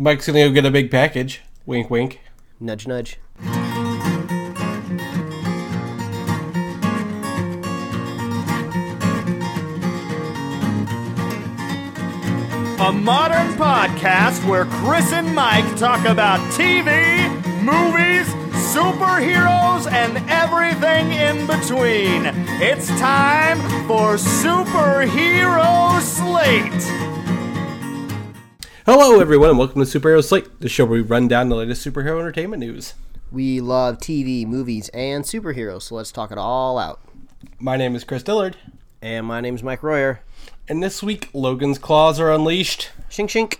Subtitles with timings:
[0.00, 1.40] Mike's gonna go get a big package.
[1.66, 2.20] Wink, wink.
[2.60, 3.18] Nudge, nudge.
[12.80, 17.28] A modern podcast where Chris and Mike talk about TV,
[17.64, 18.28] movies,
[18.72, 22.26] superheroes, and everything in between.
[22.62, 23.58] It's time
[23.88, 27.17] for Superhero Slate.
[28.90, 31.86] Hello, everyone, and welcome to Superhero Slate, the show where we run down the latest
[31.86, 32.94] superhero entertainment news.
[33.30, 36.98] We love TV, movies, and superheroes, so let's talk it all out.
[37.58, 38.56] My name is Chris Dillard,
[39.02, 40.20] And my name's Mike Royer.
[40.70, 42.88] and this week, Logan's claws are unleashed.
[43.10, 43.58] Shink shink.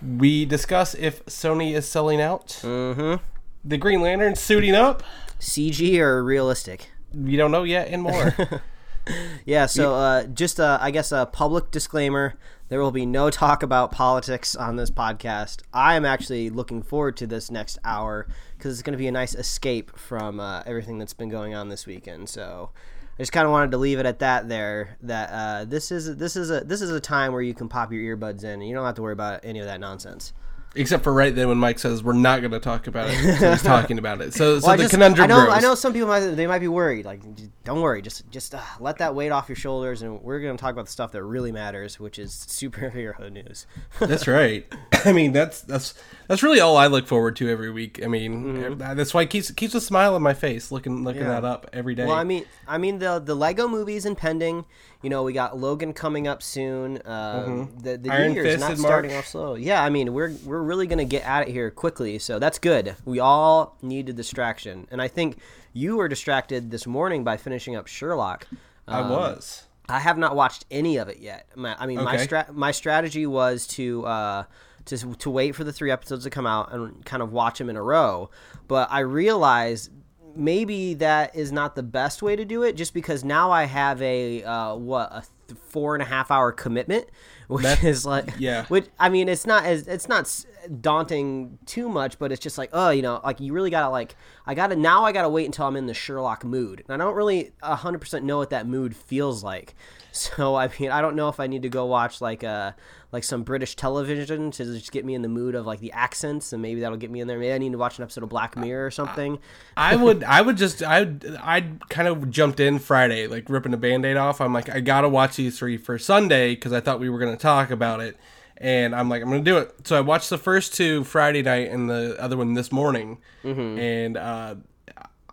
[0.00, 2.60] We discuss if Sony is selling out.
[2.62, 3.20] Mm-hmm.
[3.64, 5.02] The Green Lantern suiting up.
[5.40, 6.88] CG or realistic?
[7.12, 8.32] We don't know yet, and more.
[9.44, 13.62] Yeah, so uh, just uh, I guess a public disclaimer: there will be no talk
[13.62, 15.62] about politics on this podcast.
[15.72, 19.12] I am actually looking forward to this next hour because it's going to be a
[19.12, 22.28] nice escape from uh, everything that's been going on this weekend.
[22.28, 22.70] So
[23.18, 24.50] I just kind of wanted to leave it at that.
[24.50, 27.68] There, that uh, this is this is a this is a time where you can
[27.68, 30.34] pop your earbuds in and you don't have to worry about any of that nonsense.
[30.74, 33.50] Except for right then when Mike says we're not going to talk about it, so
[33.50, 34.34] he's talking about it.
[34.34, 35.54] So, so Well, the just- conundrum I know, grows.
[35.56, 37.04] I know some people might they might be worried.
[37.06, 37.20] Like,
[37.64, 40.60] don't worry, just just uh, let that weight off your shoulders, and we're going to
[40.60, 43.66] talk about the stuff that really matters, which is superhero news.
[43.98, 44.66] That's right.
[45.04, 45.94] I mean, that's that's
[46.28, 48.00] that's really all I look forward to every week.
[48.04, 51.30] I mean, that's why it keeps keeps a smile on my face looking looking Mm-hmm.
[51.30, 51.40] Yeah.
[51.40, 52.04] that up every day.
[52.06, 54.64] well, I mean, I mean the the Lego movie is impending.
[55.02, 57.00] You know, we got Logan coming up soon.
[57.04, 58.10] Um, The the Mm-hmm.
[58.10, 59.18] Iron new year's not starting March.
[59.24, 59.54] off slow.
[59.54, 62.58] Yeah, I mean, we're we're really going to get at it here quickly, so that's
[62.58, 62.96] good.
[63.04, 65.38] We all need a distraction, and I think
[65.72, 68.46] you were distracted this morning by finishing up Sherlock.
[68.88, 69.64] I Um, was.
[69.88, 71.46] I have not watched any of it yet.
[71.54, 74.44] My, I mean, my stra- my strategy was to uh,
[74.86, 77.70] to to wait for the three episodes to come out and kind of watch them
[77.70, 78.30] in a row.
[78.66, 79.90] But I realized
[80.38, 84.00] maybe that is not the best way to do it, just because now I have
[84.00, 87.06] a uh, what a th- four and a half hour commitment,
[87.48, 88.64] which That- is like yeah.
[88.66, 90.44] Which I mean, it's not as it's not
[90.80, 94.16] daunting too much, but it's just like oh, you know, like you really gotta like
[94.48, 97.14] I gotta now I gotta wait until I'm in the Sherlock mood, and I don't
[97.14, 99.74] really hundred percent know what that mood feels like.
[100.10, 102.72] So I mean, I don't know if I need to go watch like uh
[103.12, 106.52] like some British television to just get me in the mood of like the accents,
[106.52, 107.38] and maybe that'll get me in there.
[107.38, 109.38] Maybe I need to watch an episode of Black Mirror or something.
[109.76, 111.60] I would I would just I I
[111.90, 114.40] kind of jumped in Friday like ripping the band-aid off.
[114.40, 117.20] I'm like I got to watch these three for Sunday cuz I thought we were
[117.20, 118.16] to talk about it.
[118.60, 119.86] And I'm like I'm going to do it.
[119.86, 123.18] So I watched the first two Friday night and the other one this morning.
[123.44, 123.78] Mm-hmm.
[123.78, 124.54] And uh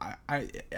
[0.02, 0.38] I, I,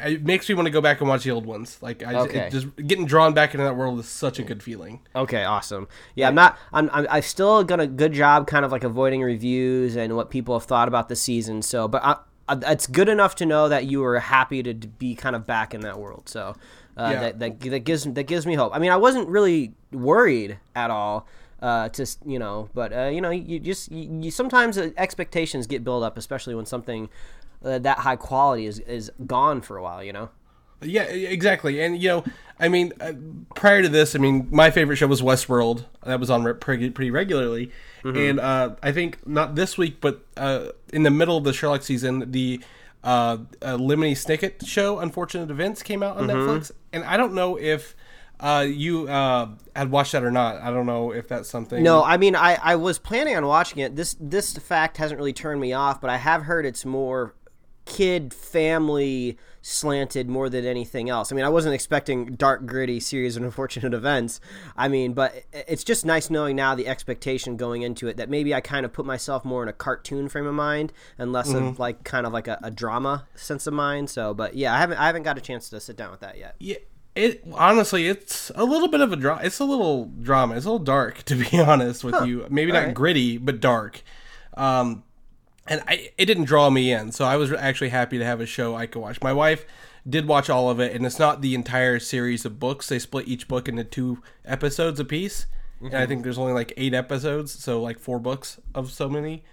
[0.09, 1.79] it makes me want to go back and watch the old ones.
[1.81, 2.39] Like I Okay.
[2.47, 5.01] it just getting drawn back into that world is such a good feeling.
[5.15, 5.87] Okay, awesome.
[6.15, 6.57] Yeah, I'm not.
[6.71, 6.89] I'm.
[6.93, 7.07] I'm.
[7.09, 10.67] I've still done a good job, kind of like avoiding reviews and what people have
[10.67, 11.61] thought about the season.
[11.63, 15.15] So, but I, I, it's good enough to know that you were happy to be
[15.15, 16.29] kind of back in that world.
[16.29, 16.55] So,
[16.95, 17.19] uh, Yeah.
[17.21, 18.73] that, that that gives that gives me hope.
[18.73, 21.27] I mean, I wasn't really worried at all.
[21.59, 25.83] Uh, to you know, but uh, you know, you just you, you sometimes expectations get
[25.83, 27.09] built up, especially when something
[27.65, 30.03] uh, that high quality is is gone for a while.
[30.03, 30.29] You know.
[30.81, 31.81] Yeah, exactly.
[31.81, 32.23] And you know,
[32.59, 33.13] I mean, uh,
[33.55, 35.85] prior to this, I mean, my favorite show was Westworld.
[36.05, 37.71] That was on re- pretty, pretty regularly.
[38.03, 41.81] And uh, I think not this week, but uh, in the middle of the Sherlock
[41.83, 42.61] season, the
[43.03, 46.71] uh, uh, Lemony Snicket show, Unfortunate Events, came out on Netflix.
[46.93, 47.95] And I don't know if
[48.39, 50.61] uh, you uh, had watched that or not.
[50.61, 51.83] I don't know if that's something.
[51.83, 53.95] No, I mean I, I was planning on watching it.
[53.95, 57.33] This this fact hasn't really turned me off, but I have heard it's more
[57.87, 61.31] kid family slanted more than anything else.
[61.31, 64.39] I mean, I wasn't expecting dark gritty series of unfortunate events.
[64.75, 68.53] I mean, but it's just nice knowing now the expectation going into it that maybe
[68.53, 71.79] I kind of put myself more in a cartoon frame of mind and less of
[71.79, 74.09] like kind of like a, a drama sense of mind.
[74.09, 76.37] So, but yeah, I haven't I haven't got a chance to sit down with that
[76.37, 76.55] yet.
[76.59, 76.77] Yeah,
[77.17, 79.41] it honestly, it's a little bit of a drama.
[79.43, 80.55] It's a little drama.
[80.55, 82.45] It's a little dark, to be honest with you.
[82.49, 82.95] Maybe not Alright.
[82.95, 84.03] gritty, but dark.
[84.55, 85.03] Um,
[85.67, 88.45] and I, it didn't draw me in, so I was actually happy to have a
[88.45, 89.21] show I could watch.
[89.21, 89.65] My wife
[90.09, 92.87] did watch all of it, and it's not the entire series of books.
[92.87, 95.45] They split each book into two episodes apiece,
[95.81, 99.43] and I think there's only like eight episodes, so like four books of so many.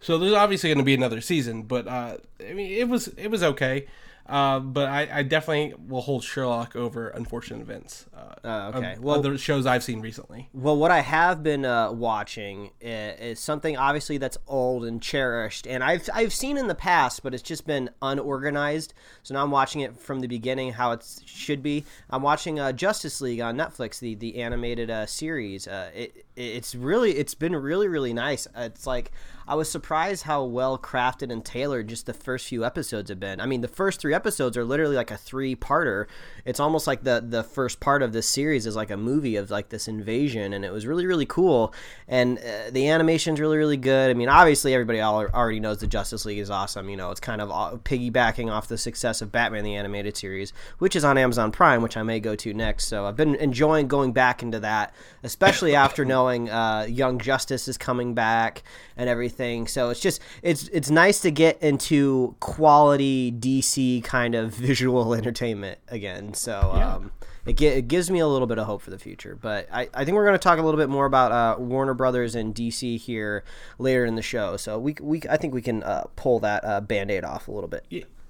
[0.00, 3.28] So there's obviously going to be another season, but uh, I mean, it was it
[3.28, 3.86] was okay.
[4.26, 8.06] Uh, but I, I definitely will hold Sherlock over Unfortunate Events.
[8.16, 8.96] Uh, Uh, okay.
[9.00, 10.48] Well- the shows I've seen recently.
[10.52, 15.66] Well, what I have been uh, watching is, is something obviously that's old and cherished,
[15.66, 18.94] and I've I've seen in the past, but it's just been unorganized.
[19.22, 21.84] So now I'm watching it from the beginning, how it should be.
[22.10, 25.66] I'm watching uh, Justice League on Netflix, the the animated uh, series.
[25.68, 28.46] Uh, it it's really it's been really really nice.
[28.56, 29.10] It's like
[29.46, 33.40] I was surprised how well crafted and tailored just the first few episodes have been.
[33.40, 36.06] I mean, the first three episodes are literally like a three parter.
[36.44, 39.50] It's almost like the the first part of this series is like a movie of
[39.50, 41.74] like this invasion, and it was really really cool.
[42.08, 44.10] And uh, the animation's really really good.
[44.10, 46.88] I mean, obviously everybody already knows the Justice League is awesome.
[46.88, 50.96] You know, it's kind of piggybacking off the success of Batman the animated series, which
[50.96, 52.86] is on Amazon Prime, which I may go to next.
[52.86, 57.76] So I've been enjoying going back into that, especially after knowing uh, Young Justice is
[57.76, 58.62] coming back
[58.96, 59.33] and everything.
[59.66, 65.78] So it's just it's it's nice to get into quality DC kind of visual entertainment
[65.88, 66.34] again.
[66.34, 66.94] So yeah.
[66.94, 67.12] um,
[67.46, 69.36] it, it, gives me a little bit of hope for the future.
[69.40, 71.94] But I, I think we're going to talk a little bit more about uh, Warner
[71.94, 73.44] Brothers and DC here
[73.78, 74.56] later in the show.
[74.56, 77.52] So we we I think we can uh, pull that uh, band aid off a
[77.52, 77.84] little bit.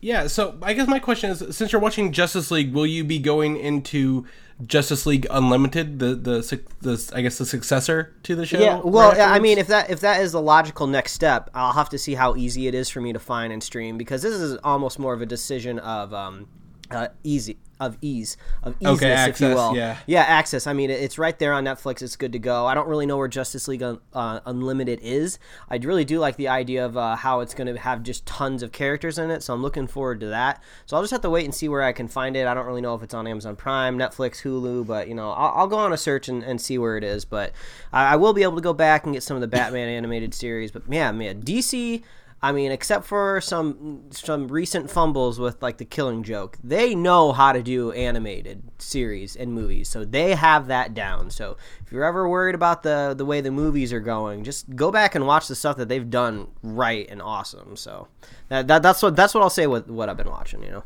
[0.04, 0.26] Yeah.
[0.26, 3.56] So I guess my question is, since you're watching Justice League, will you be going
[3.56, 4.26] into
[4.66, 8.60] Justice League Unlimited, the the, the I guess the successor to the show.
[8.60, 11.72] Yeah, well, right I mean, if that if that is the logical next step, I'll
[11.72, 14.34] have to see how easy it is for me to find and stream because this
[14.34, 16.48] is almost more of a decision of um,
[16.90, 19.76] uh, easy of ease of easiness, okay, access, if you will.
[19.76, 20.66] Yeah, yeah, access.
[20.66, 22.02] I mean, it's right there on Netflix.
[22.02, 22.66] It's good to go.
[22.66, 25.38] I don't really know where Justice League uh, Unlimited is.
[25.68, 28.62] I really do like the idea of uh, how it's going to have just tons
[28.62, 29.42] of characters in it.
[29.42, 30.62] So I'm looking forward to that.
[30.86, 32.46] So I'll just have to wait and see where I can find it.
[32.46, 35.60] I don't really know if it's on Amazon Prime, Netflix, Hulu, but you know, I'll,
[35.60, 37.24] I'll go on a search and, and, see where it is.
[37.24, 37.52] But
[37.92, 40.32] I, I will be able to go back and get some of the Batman animated
[40.32, 40.70] series.
[40.70, 42.02] But yeah, man, DC
[42.44, 47.32] I mean, except for some some recent fumbles with like the Killing Joke, they know
[47.32, 51.30] how to do animated series and movies, so they have that down.
[51.30, 54.92] So if you're ever worried about the the way the movies are going, just go
[54.92, 57.76] back and watch the stuff that they've done right and awesome.
[57.76, 58.08] So
[58.48, 60.62] that, that that's what that's what I'll say with what I've been watching.
[60.62, 60.84] You know.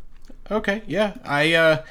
[0.53, 0.83] Okay.
[0.87, 1.15] Yeah.
[1.25, 1.55] I.
[1.55, 1.83] uh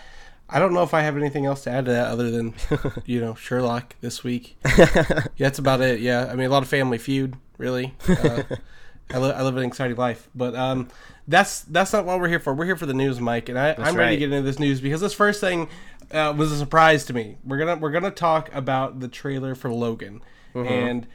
[0.49, 2.53] I don't know if I have anything else to add to that other than,
[3.05, 4.55] you know, Sherlock this week.
[4.77, 5.99] yeah, that's about it.
[5.99, 7.93] Yeah, I mean, a lot of Family Feud, really.
[8.07, 8.43] Uh,
[9.13, 10.89] I, li- I live an exciting life, but um,
[11.27, 12.53] that's that's not what we're here for.
[12.53, 14.81] We're here for the news, Mike, and I, am ready to get into this news
[14.81, 15.69] because this first thing
[16.11, 17.37] uh, was a surprise to me.
[17.43, 20.21] We're gonna we're gonna talk about the trailer for Logan,
[20.53, 20.67] mm-hmm.
[20.67, 21.07] and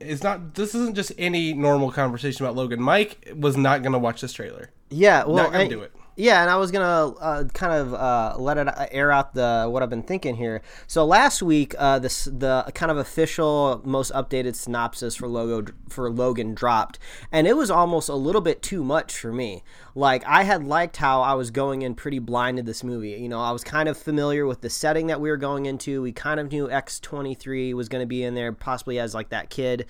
[0.00, 0.54] it's not.
[0.54, 2.80] This isn't just any normal conversation about Logan.
[2.80, 4.70] Mike was not gonna watch this trailer.
[4.90, 5.92] Yeah, well, not gonna I, do it.
[6.16, 9.82] Yeah, and I was gonna uh, kind of uh, let it air out the what
[9.82, 10.62] I've been thinking here.
[10.86, 16.08] So last week, uh, this the kind of official, most updated synopsis for logo for
[16.10, 17.00] Logan dropped,
[17.32, 19.64] and it was almost a little bit too much for me.
[19.96, 23.10] Like I had liked how I was going in pretty blind to this movie.
[23.10, 26.00] You know, I was kind of familiar with the setting that we were going into.
[26.00, 29.14] We kind of knew X twenty three was going to be in there, possibly as
[29.14, 29.86] like that kid.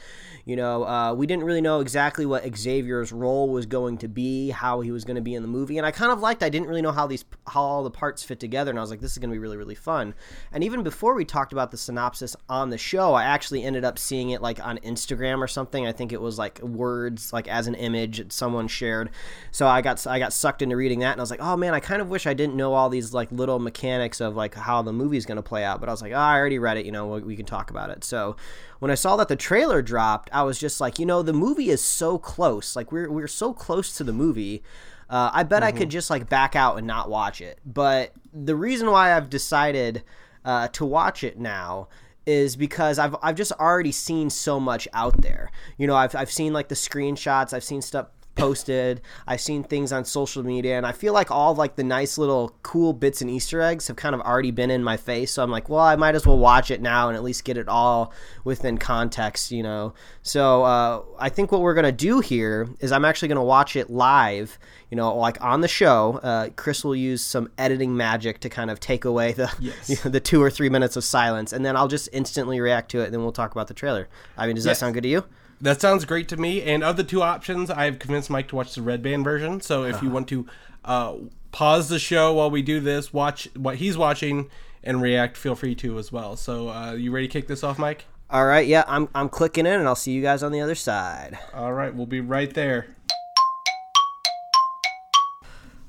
[0.46, 4.50] You know, uh, we didn't really know exactly what Xavier's role was going to be,
[4.50, 6.42] how he was going to be in the movie, and I kind of liked.
[6.42, 8.90] I didn't really know how these how all the parts fit together, and I was
[8.90, 10.14] like, this is going to be really really fun.
[10.52, 13.98] And even before we talked about the synopsis on the show, I actually ended up
[13.98, 15.86] seeing it like on Instagram or something.
[15.86, 19.10] I think it was like words like as an image that someone shared.
[19.50, 21.74] So I got I got sucked into reading that, and I was like, oh man,
[21.74, 24.82] I kind of wish I didn't know all these like little mechanics of like how
[24.82, 25.80] the movie's going to play out.
[25.80, 26.86] But I was like, oh, I already read it.
[26.86, 28.04] You know, we, we can talk about it.
[28.04, 28.36] So
[28.78, 31.70] when I saw that the trailer dropped, I was just like, you know, the movie
[31.70, 32.76] is so close.
[32.76, 34.62] Like we're we're so close to the movie
[35.10, 35.68] uh, I bet mm-hmm.
[35.68, 35.90] I could mm-hmm.
[35.90, 37.58] just like back out and not watch it.
[37.64, 40.02] But the reason why I've decided
[40.44, 41.88] uh, to watch it now
[42.26, 45.50] is because I've I've just already seen so much out there.
[45.76, 49.00] You know, I've I've seen like the screenshots, I've seen stuff posted.
[49.26, 52.54] I've seen things on social media, and I feel like all like the nice little
[52.62, 55.32] cool bits and Easter eggs have kind of already been in my face.
[55.32, 57.56] So I'm like, well, I might as well watch it now and at least get
[57.56, 58.12] it all
[58.44, 59.94] within context, you know.
[60.22, 63.90] So uh, I think what we're gonna do here is I'm actually gonna watch it
[63.90, 64.58] live.
[64.90, 68.70] You know, like on the show, uh, Chris will use some editing magic to kind
[68.70, 69.90] of take away the yes.
[69.90, 72.90] you know, the two or three minutes of silence, and then I'll just instantly react
[72.92, 74.08] to it, and then we'll talk about the trailer.
[74.36, 74.76] I mean, does yes.
[74.76, 75.24] that sound good to you?
[75.64, 76.60] That sounds great to me.
[76.60, 79.62] And of the two options, I've convinced Mike to watch the red band version.
[79.62, 80.04] So if uh-huh.
[80.04, 80.46] you want to
[80.84, 81.14] uh,
[81.52, 84.50] pause the show while we do this, watch what he's watching,
[84.82, 86.36] and react, feel free to as well.
[86.36, 88.04] So uh, you ready to kick this off, Mike?
[88.28, 88.66] All right.
[88.66, 91.38] Yeah, I'm I'm clicking in, and I'll see you guys on the other side.
[91.54, 92.94] All right, we'll be right there.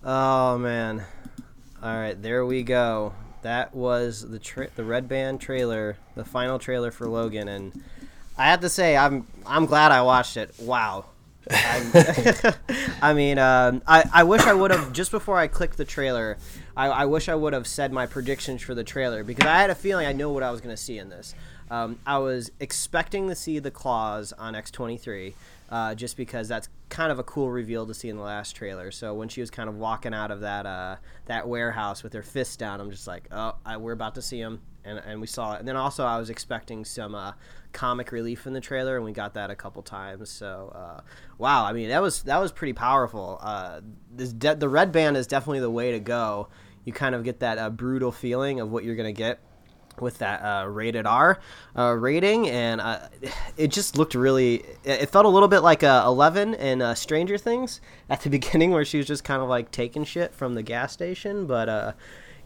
[0.06, 1.04] Oh man.
[1.84, 3.14] All right, there we go.
[3.42, 7.84] That was the tra- the red band trailer, the final trailer for Logan, and
[8.38, 10.54] I have to say, I'm I'm glad I watched it.
[10.60, 11.06] Wow.
[11.52, 16.38] I mean, um, I, I wish I would have just before I clicked the trailer.
[16.76, 19.70] I, I wish I would have said my predictions for the trailer because I had
[19.70, 21.36] a feeling I knew what I was going to see in this.
[21.70, 25.36] Um, I was expecting to see the claws on X twenty three,
[25.70, 28.92] uh, just because that's kind of a cool reveal to see in the last trailer.
[28.92, 32.24] So when she was kind of walking out of that uh, that warehouse with her
[32.24, 35.28] fists down, I'm just like, oh, I, we're about to see him and and we
[35.28, 35.60] saw it.
[35.60, 37.34] And then also I was expecting some uh,
[37.74, 40.30] comic relief in the trailer, and we got that a couple times.
[40.30, 41.02] So uh,
[41.38, 43.40] wow, I mean that was that was pretty powerful.
[43.42, 46.50] Uh, this de- the red band is definitely the way to go.
[46.84, 49.40] You kind of get that uh, brutal feeling of what you're gonna get
[50.00, 51.40] with that uh, rated R
[51.78, 53.08] uh, rating, and uh,
[53.58, 54.64] it just looked really.
[54.84, 58.72] It felt a little bit like uh, Eleven in uh, Stranger Things at the beginning,
[58.72, 61.46] where she was just kind of like taking shit from the gas station.
[61.46, 61.96] But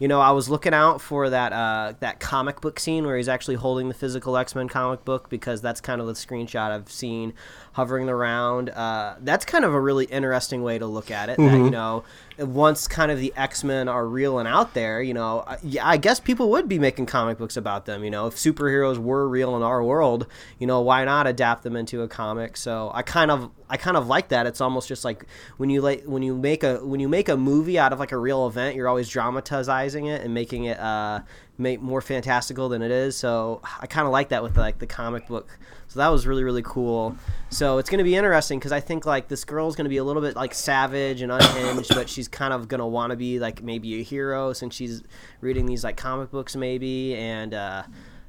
[0.00, 3.28] you know, I was looking out for that uh, that comic book scene where he's
[3.28, 6.90] actually holding the physical X Men comic book because that's kind of the screenshot I've
[6.90, 7.34] seen
[7.72, 8.70] hovering around.
[8.70, 11.36] Uh, that's kind of a really interesting way to look at it.
[11.38, 12.04] That you know,
[12.38, 15.86] once kind of the X Men are real and out there, you know, I, yeah,
[15.86, 18.02] I guess people would be making comic books about them.
[18.02, 20.26] You know, if superheroes were real in our world,
[20.58, 22.56] you know, why not adapt them into a comic?
[22.56, 24.46] So I kind of I kind of like that.
[24.46, 27.36] It's almost just like when you like when you make a when you make a
[27.36, 31.20] movie out of like a real event, you're always dramatizing it and making it uh
[31.56, 33.16] make more fantastical than it is.
[33.16, 35.58] So I kind of like that with like the comic book.
[35.90, 37.16] So that was really really cool.
[37.50, 39.96] So it's going to be interesting because I think like this girl's going to be
[39.96, 43.16] a little bit like savage and unhinged, but she's kind of going to want to
[43.16, 45.02] be like maybe a hero since she's
[45.40, 47.52] reading these like comic books maybe and.
[47.52, 47.82] uh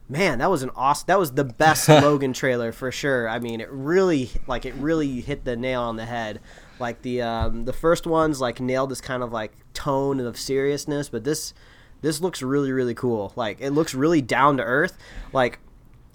[0.10, 1.06] Man, that was an awesome.
[1.08, 3.30] That was the best Logan trailer for sure.
[3.30, 6.42] I mean, it really, like, it really hit the nail on the head.
[6.80, 11.08] Like the um, the first ones, like nailed this kind of like tone of seriousness,
[11.08, 11.54] but this
[12.02, 13.32] this looks really really cool.
[13.38, 14.98] Like it looks really down to earth.
[15.32, 15.60] Like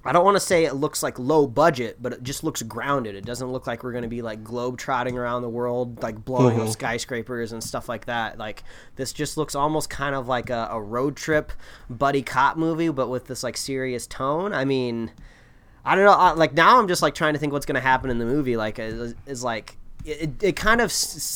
[0.07, 3.15] I don't want to say it looks like low budget, but it just looks grounded.
[3.15, 6.25] It doesn't look like we're going to be like globe trotting around the world, like
[6.25, 6.71] blowing up mm-hmm.
[6.71, 8.39] skyscrapers and stuff like that.
[8.39, 8.63] Like
[8.95, 11.53] this just looks almost kind of like a, a road trip
[11.91, 14.53] buddy cop movie, but with this like serious tone.
[14.53, 15.11] I mean,
[15.85, 16.35] I don't know.
[16.35, 18.57] Like now, I'm just like trying to think what's going to happen in the movie.
[18.57, 20.93] Like is, is like it, it kind of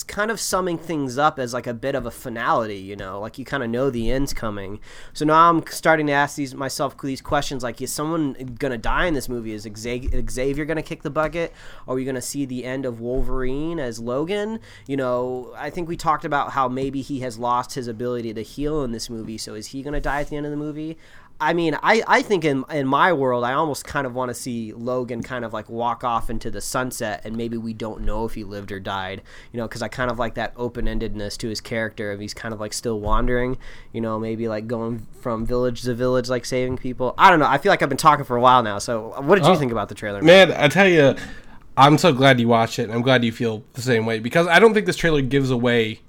[0.07, 3.37] kind of summing things up as like a bit of a finality, you know, like
[3.37, 4.79] you kind of know the end's coming.
[5.13, 9.07] So now I'm starting to ask these myself these questions like is someone gonna die
[9.07, 9.53] in this movie?
[9.53, 11.53] Is Xavier gonna kick the bucket?
[11.89, 14.61] Are we gonna see the end of Wolverine as Logan?
[14.87, 18.43] You know, I think we talked about how maybe he has lost his ability to
[18.43, 19.39] heal in this movie.
[19.39, 20.97] So is he gonna die at the end of the movie?
[21.41, 24.35] I mean, I, I think in in my world, I almost kind of want to
[24.35, 28.25] see Logan kind of like walk off into the sunset, and maybe we don't know
[28.27, 31.39] if he lived or died, you know, because I kind of like that open endedness
[31.39, 32.13] to his character.
[32.13, 33.57] If he's kind of like still wandering,
[33.93, 37.15] you know, maybe like going from village to village, like saving people.
[37.17, 37.47] I don't know.
[37.49, 38.79] I feel like I've been talking for a while now.
[38.79, 39.57] So, what did you Oh.
[39.57, 40.21] think about the trailer?
[40.23, 41.15] Man, I tell you,
[41.77, 44.47] I'm so glad you watched it, and I'm glad you feel the same way because
[44.47, 46.01] I don't think this trailer gives away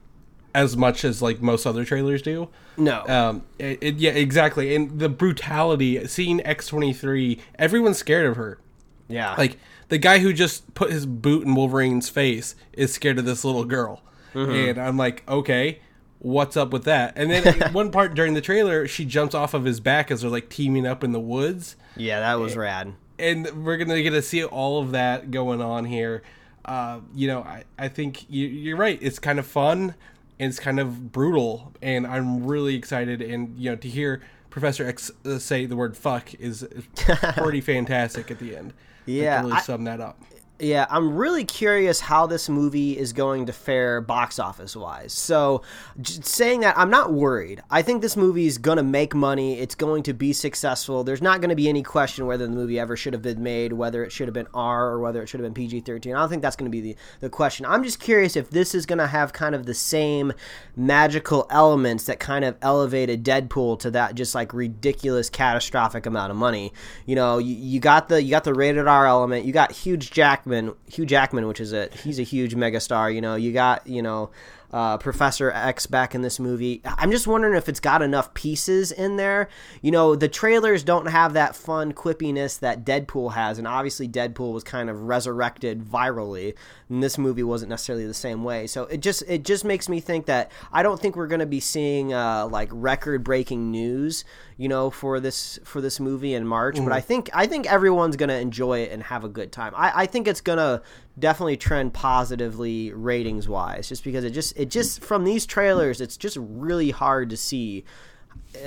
[0.53, 2.49] as much as like most other trailers do.
[2.77, 3.05] No.
[3.07, 6.05] Um, it, it, yeah, exactly, and the brutality.
[6.07, 8.59] Seeing X23, everyone's scared of her.
[9.07, 9.35] yeah.
[9.37, 9.57] Like
[9.89, 13.65] the guy who just put his boot in Wolverine's face is scared of this little
[13.65, 14.01] girl,
[14.33, 15.79] and I'm like, okay.
[16.23, 17.13] What's up with that?
[17.15, 20.29] And then one part during the trailer, she jumps off of his back as they're
[20.29, 22.93] like teaming up in the woods yeah, that was rad.
[23.17, 26.21] and we're gonna get to see all of that going on here.
[26.63, 28.99] Uh, you know, I, I think you, you're right.
[29.01, 29.95] It's kind of fun and
[30.43, 33.21] it's kind of brutal, and I'm really excited.
[33.21, 36.67] And you know, to hear Professor X uh, say the word "fuck" is,
[37.37, 38.73] pretty fantastic at the end.
[39.05, 40.21] Yeah, to really I- sum that up.
[40.61, 45.11] Yeah, I'm really curious how this movie is going to fare box office wise.
[45.11, 45.63] So,
[46.03, 47.63] saying that, I'm not worried.
[47.71, 49.57] I think this movie is going to make money.
[49.59, 51.03] It's going to be successful.
[51.03, 53.73] There's not going to be any question whether the movie ever should have been made,
[53.73, 56.13] whether it should have been R or whether it should have been PG 13.
[56.13, 57.65] I don't think that's going to be the, the question.
[57.65, 60.31] I'm just curious if this is going to have kind of the same
[60.75, 66.37] magical elements that kind of elevated Deadpool to that just like ridiculous, catastrophic amount of
[66.37, 66.71] money.
[67.07, 69.45] You know, you, you got the you got the rated R element.
[69.45, 70.50] You got huge Jackman,
[70.87, 73.13] Hugh Jackman, which is a he's a huge megastar.
[73.13, 74.31] You know, you got you know
[74.73, 76.81] uh, Professor X back in this movie.
[76.85, 79.49] I'm just wondering if it's got enough pieces in there.
[79.81, 84.53] You know, the trailers don't have that fun quippiness that Deadpool has, and obviously Deadpool
[84.53, 86.55] was kind of resurrected virally,
[86.89, 88.67] and this movie wasn't necessarily the same way.
[88.67, 91.45] So it just it just makes me think that I don't think we're going to
[91.45, 94.23] be seeing uh, like record breaking news,
[94.61, 96.75] you know, for this for this movie in March.
[96.75, 96.93] But mm-hmm.
[96.93, 99.73] I think I think everyone's going to enjoy it and have a good time.
[99.75, 100.83] I, I think it's going to
[101.17, 106.15] definitely trend positively ratings wise, just because it just it just from these trailers, it's
[106.15, 107.85] just really hard to see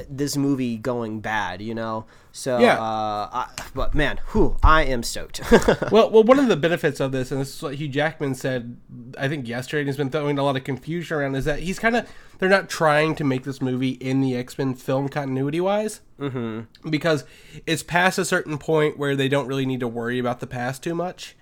[0.09, 2.07] this movie going bad, you know.
[2.33, 2.75] So Yeah.
[2.75, 5.41] uh, I, but man, whew, I am stoked.
[5.93, 8.76] well, well, one of the benefits of this, and this is what Hugh Jackman said,
[9.17, 11.79] I think yesterday, and he's been throwing a lot of confusion around, is that he's
[11.79, 15.61] kind of they're not trying to make this movie in the X Men film continuity
[15.61, 16.91] wise, mm-hmm.
[16.91, 17.25] because
[17.67, 20.83] it's past a certain point where they don't really need to worry about the past
[20.83, 21.37] too much,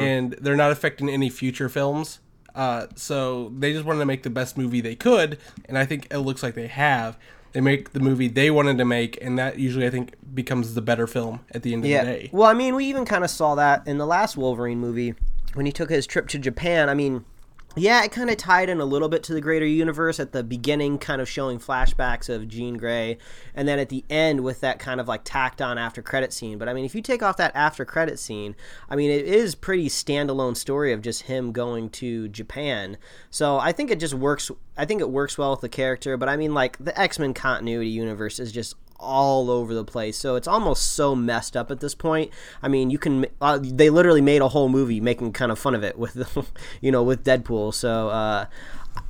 [0.00, 2.20] and they're not affecting any future films.
[2.54, 6.06] Uh, so they just wanted to make the best movie they could, and I think
[6.10, 7.16] it looks like they have.
[7.54, 10.82] They make the movie they wanted to make, and that usually I think becomes the
[10.82, 12.04] better film at the end of Yeah.
[12.04, 12.30] the day.
[12.32, 15.14] Well, I mean, we even kind of saw that in the last Wolverine movie
[15.54, 16.88] when he took his trip to Japan.
[16.88, 17.24] I mean,
[17.76, 20.44] yeah, it kind of tied in a little bit to the greater universe at the
[20.44, 23.18] beginning, kind of showing flashbacks of Jean Grey,
[23.54, 26.58] and then at the end with that kind of like tacked on after credit scene.
[26.58, 28.54] But I mean, if you take off that after credit scene,
[28.88, 32.96] I mean, it is pretty standalone story of just him going to Japan.
[33.30, 34.50] So I think it just works.
[34.76, 36.16] I think it works well with the character.
[36.16, 40.16] But I mean, like the X Men continuity universe is just all over the place.
[40.16, 42.30] So it's almost so messed up at this point.
[42.62, 45.74] I mean, you can uh, they literally made a whole movie making kind of fun
[45.74, 47.74] of it with you know with Deadpool.
[47.74, 48.46] So uh,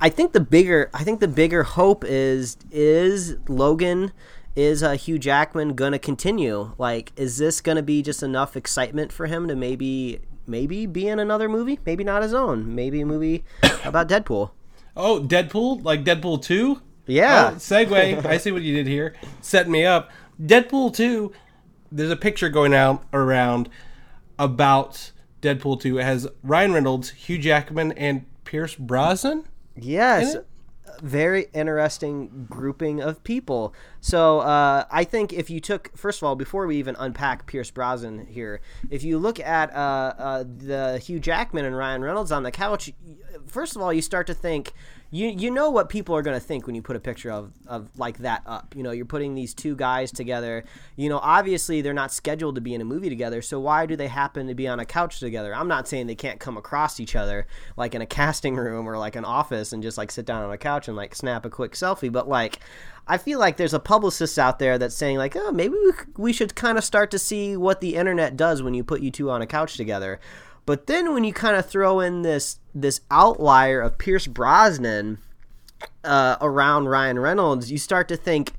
[0.01, 4.11] I think the bigger I think the bigger hope is is Logan
[4.55, 6.73] is uh, Hugh Jackman gonna continue?
[6.77, 11.19] Like, is this gonna be just enough excitement for him to maybe maybe be in
[11.19, 11.79] another movie?
[11.85, 12.73] Maybe not his own.
[12.73, 13.43] Maybe a movie
[13.83, 14.51] about Deadpool.
[14.95, 16.81] Oh, Deadpool, like Deadpool two.
[17.07, 17.51] Yeah.
[17.53, 18.25] Oh, segue.
[18.25, 19.15] I see what you did here.
[19.41, 20.11] Set me up.
[20.41, 21.31] Deadpool 2,
[21.91, 23.69] there's a picture going out around
[24.37, 25.99] about Deadpool 2.
[25.99, 29.45] It has Ryan Reynolds, Hugh Jackman, and Pierce Brosnan.
[29.75, 30.35] Yes.
[30.35, 30.43] in?
[31.01, 33.73] Very interesting grouping of people.
[33.99, 37.69] So uh, I think if you took, first of all, before we even unpack Pierce
[37.69, 42.43] Brosnan here, if you look at uh, uh, the Hugh Jackman and Ryan Reynolds on
[42.43, 42.93] the couch,
[43.47, 44.73] first of all, you start to think,
[45.11, 47.51] you you know what people are going to think when you put a picture of,
[47.67, 48.75] of like that up.
[48.75, 50.65] You know, you're putting these two guys together.
[50.95, 53.95] You know, obviously they're not scheduled to be in a movie together, so why do
[53.95, 55.55] they happen to be on a couch together?
[55.55, 57.47] I'm not saying they can't come across each other
[57.77, 60.51] like in a casting room or like an office and just like sit down on
[60.51, 62.59] a couch and like snap a quick selfie, but like
[63.07, 66.33] I feel like there's a publicist out there that's saying like, oh, maybe we, we
[66.33, 69.29] should kind of start to see what the internet does when you put you two
[69.29, 70.19] on a couch together.
[70.65, 75.19] But then when you kind of throw in this this outlier of Pierce Brosnan
[76.03, 78.53] uh, around Ryan Reynolds, you start to think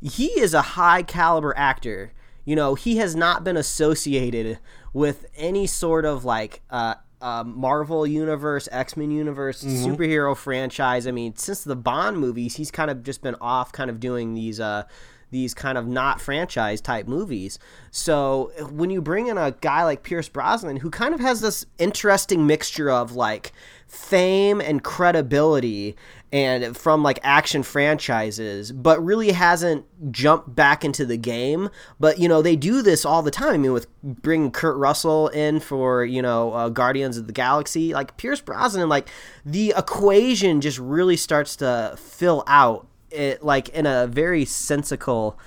[0.00, 2.12] he is a high caliber actor.
[2.44, 4.58] You know, he has not been associated
[4.92, 11.06] with any sort of like uh, uh, Marvel universe, X Men universe, superhero franchise.
[11.06, 14.34] I mean, since the Bond movies, he's kind of just been off, kind of doing
[14.34, 14.58] these.
[14.58, 14.84] Uh,
[15.30, 17.58] these kind of not franchise type movies.
[17.90, 21.66] So when you bring in a guy like Pierce Brosnan, who kind of has this
[21.78, 23.52] interesting mixture of like
[23.86, 25.96] fame and credibility
[26.32, 31.70] and from like action franchises, but really hasn't jumped back into the game.
[31.98, 33.54] But you know they do this all the time.
[33.54, 37.92] I mean, with bringing Kurt Russell in for you know uh, Guardians of the Galaxy,
[37.92, 39.08] like Pierce Brosnan, like
[39.44, 45.38] the equation just really starts to fill out it like in a very sensical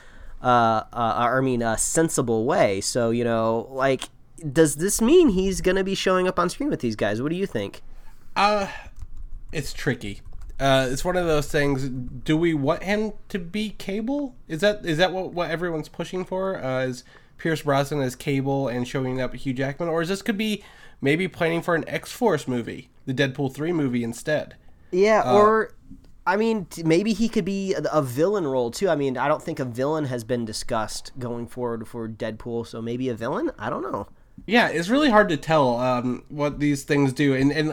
[0.41, 2.82] uh, uh I mean a sensible way.
[2.82, 4.10] So, you know, like
[4.52, 7.21] does this mean he's going to be showing up on screen with these guys?
[7.21, 7.82] What do you think?
[8.36, 8.67] Uh,
[9.52, 10.21] it's tricky.
[10.60, 11.89] Uh, it's one of those things.
[11.89, 14.36] Do we want him to be Cable?
[14.47, 16.63] Is that is that what, what everyone's pushing for?
[16.63, 17.04] Uh, is
[17.38, 20.63] Pierce Brosnan as Cable and showing up with Hugh Jackman, or is this could be
[21.02, 24.56] maybe planning for an X Force movie, the Deadpool three movie instead?
[24.91, 25.73] Yeah, or
[26.26, 28.88] I mean, maybe he could be a, villain role too.
[28.90, 32.82] I mean, I don't think a villain has been discussed going forward for Deadpool, so
[32.82, 33.52] maybe a villain.
[33.60, 34.08] I don't know.
[34.46, 37.72] Yeah, it's really hard to tell um, what these things do, and and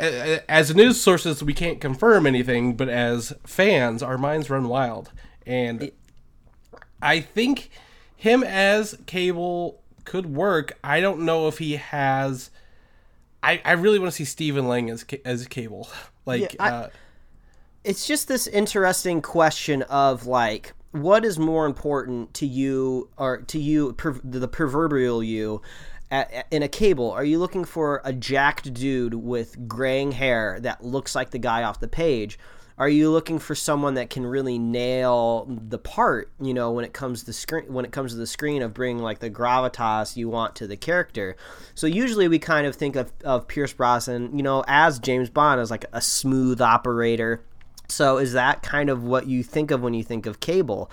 [0.00, 5.12] uh, as news sources, we can't confirm anything, but as fans, our minds run wild,
[5.46, 5.90] and
[7.00, 7.70] I think
[8.16, 10.78] him as Cable could work.
[10.82, 12.50] I don't know if he has.
[13.42, 15.88] I, I really want to see Stephen Lang as as Cable,
[16.26, 16.54] like.
[16.54, 16.88] Yeah, I- uh,
[17.86, 23.60] it's just this interesting question of like what is more important to you or to
[23.60, 25.62] you per, the proverbial you
[26.10, 27.12] at, at- in a cable?
[27.12, 31.62] Are you looking for a jacked dude with graying hair that looks like the guy
[31.62, 32.40] off the page?
[32.76, 36.92] Are you looking for someone that can really nail the part you know when it
[36.92, 40.28] comes to screen when it comes to the screen of bringing like the gravitas you
[40.28, 41.36] want to the character?
[41.76, 45.60] So usually we kind of think of, of pierce brosnan you know as james bond
[45.60, 47.45] as like a smooth operator
[47.88, 50.90] so is that kind of what you think of when you think of cable?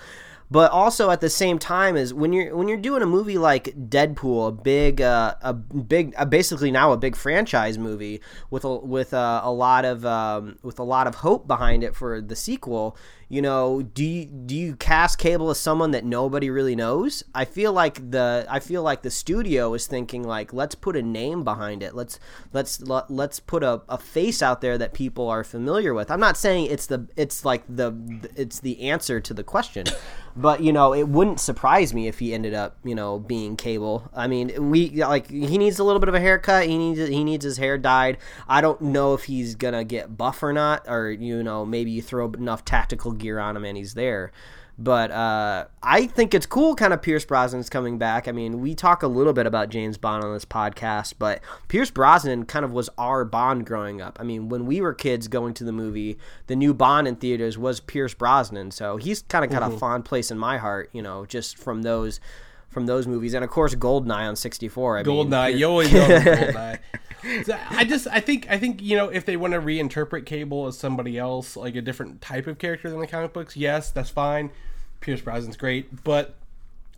[0.52, 3.74] But also at the same time is when you're when you're doing a movie like
[3.90, 8.76] Deadpool, a big uh, a big uh, basically now a big franchise movie with a
[8.76, 12.36] with uh, a lot of um, with a lot of hope behind it for the
[12.36, 12.96] sequel.
[13.34, 17.24] You know, do you, do you cast Cable as someone that nobody really knows?
[17.34, 21.02] I feel like the I feel like the studio is thinking like let's put a
[21.02, 21.96] name behind it.
[21.96, 22.20] Let's
[22.52, 26.12] let's let, let's put a, a face out there that people are familiar with.
[26.12, 27.98] I'm not saying it's the it's like the
[28.36, 29.86] it's the answer to the question,
[30.36, 34.10] But you know, it wouldn't surprise me if he ended up, you know, being Cable.
[34.14, 36.66] I mean, we like he needs a little bit of a haircut.
[36.66, 38.18] He needs he needs his hair dyed.
[38.48, 42.02] I don't know if he's gonna get buff or not, or you know, maybe you
[42.02, 44.32] throw enough tactical gear on him and he's there.
[44.78, 48.28] But uh, I think it's cool, kind of Pierce Brosnan's coming back.
[48.28, 51.92] I mean, we talk a little bit about James Bond on this podcast, but Pierce
[51.92, 54.18] Brosnan kind of was our Bond growing up.
[54.20, 57.56] I mean, when we were kids going to the movie, the new Bond in theaters
[57.56, 59.76] was Pierce Brosnan, so he's kind of got mm-hmm.
[59.76, 62.20] a fond place in my heart, you know, just from those
[62.74, 64.98] from those movies, and of course Goldeneye on sixty four.
[64.98, 66.80] I Goldeneye, mean, you always know Goldeneye.
[67.46, 70.68] So I just, I think, I think you know, if they want to reinterpret Cable
[70.68, 74.10] as somebody else, like a different type of character than the comic books, yes, that's
[74.10, 74.52] fine.
[75.00, 76.36] Pierce Brosnan's great, but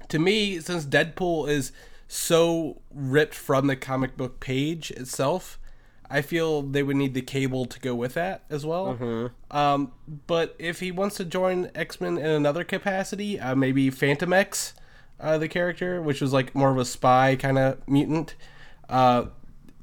[0.09, 1.71] to me, since Deadpool is
[2.07, 5.59] so ripped from the comic book page itself,
[6.09, 8.95] I feel they would need the cable to go with that as well.
[8.99, 9.55] Mm-hmm.
[9.57, 9.91] Um,
[10.27, 14.73] but if he wants to join X Men in another capacity, uh, maybe Phantomex,
[15.19, 18.35] uh, the character, which was like more of a spy kind of mutant,
[18.89, 19.25] uh,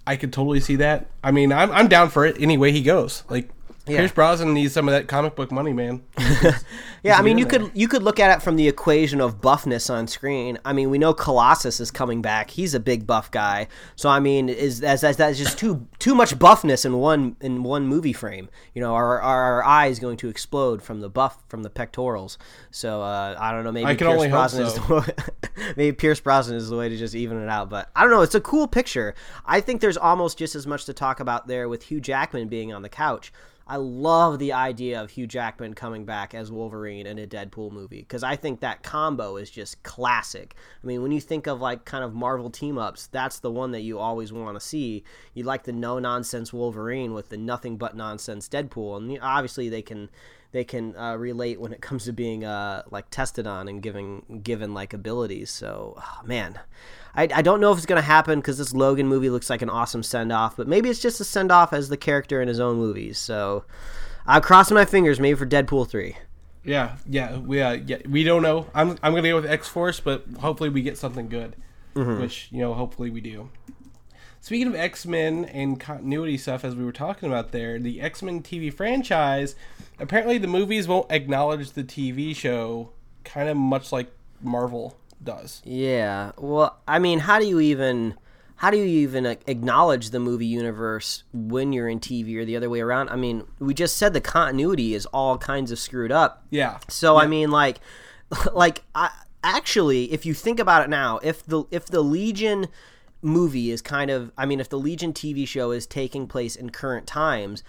[0.07, 1.07] I could totally see that.
[1.23, 3.25] I mean, I'm I'm down for it any way he goes.
[3.29, 3.51] Like
[3.87, 3.99] yeah.
[3.99, 6.05] Pierce Brosnan needs some of that comic book money, man.
[7.03, 9.91] yeah, I mean, you could you could look at it from the equation of buffness
[9.91, 10.57] on screen.
[10.65, 13.67] I mean, we know Colossus is coming back; he's a big buff guy.
[13.97, 17.89] So, I mean, is that's, that's just too too much buffness in one in one
[17.89, 18.51] movie frame.
[18.73, 22.39] You know, our our eyes going to explode from the buff from the pectorals.
[22.71, 23.73] So, uh, I don't know.
[23.73, 24.99] Maybe Pierce Brosnan so.
[24.99, 25.33] is the,
[25.77, 27.69] maybe Pierce Brosnan is the way to just even it out.
[27.69, 28.23] But I don't know.
[28.23, 29.17] It's a cool picture.
[29.45, 32.73] I think there's almost just as much to talk about there with Hugh Jackman being
[32.73, 33.33] on the couch.
[33.67, 38.01] I love the idea of Hugh Jackman coming back as Wolverine in a Deadpool movie
[38.01, 40.55] because I think that combo is just classic.
[40.83, 43.73] I mean, when you think of like kind of Marvel team ups, that's the one
[43.73, 45.05] that you always want to see.
[45.35, 49.83] You like the no nonsense Wolverine with the nothing but nonsense Deadpool, and obviously they
[49.83, 50.11] can
[50.53, 54.41] they can uh, relate when it comes to being uh, like tested on and giving
[54.43, 55.51] given like abilities.
[55.51, 56.61] So, oh, man,
[57.15, 59.63] I, I don't know if it's going to happen because this Logan movie looks like
[59.63, 62.49] an awesome send off, but maybe it's just a send off as the character in
[62.49, 63.19] his own movies.
[63.19, 63.65] So
[64.27, 66.17] I'm crossing my fingers maybe for Deadpool 3.
[66.65, 68.69] Yeah, yeah, we uh, yeah, we don't know.
[68.73, 71.57] I'm I'm gonna go with X Force, but hopefully we get something good,
[71.97, 72.21] mm-hmm.
[72.21, 73.51] which you know hopefully we do.
[74.43, 78.23] Speaking of X Men and continuity stuff, as we were talking about there, the X
[78.23, 79.55] Men TV franchise,
[80.01, 82.91] apparently the movies won't acknowledge the TV show,
[83.23, 85.63] kind of much like Marvel does.
[85.65, 86.33] Yeah.
[86.37, 88.17] Well, I mean, how do you even
[88.57, 92.69] how do you even acknowledge the movie universe when you're in TV or the other
[92.69, 93.11] way around?
[93.11, 96.45] I mean, we just said the continuity is all kinds of screwed up.
[96.51, 96.81] Yeah.
[96.89, 97.23] So yeah.
[97.23, 97.79] I mean, like,
[98.53, 99.11] like I
[99.45, 102.67] actually, if you think about it now, if the if the Legion
[103.23, 106.71] movie is kind of, I mean, if the Legion TV show is taking place in
[106.71, 107.63] current times,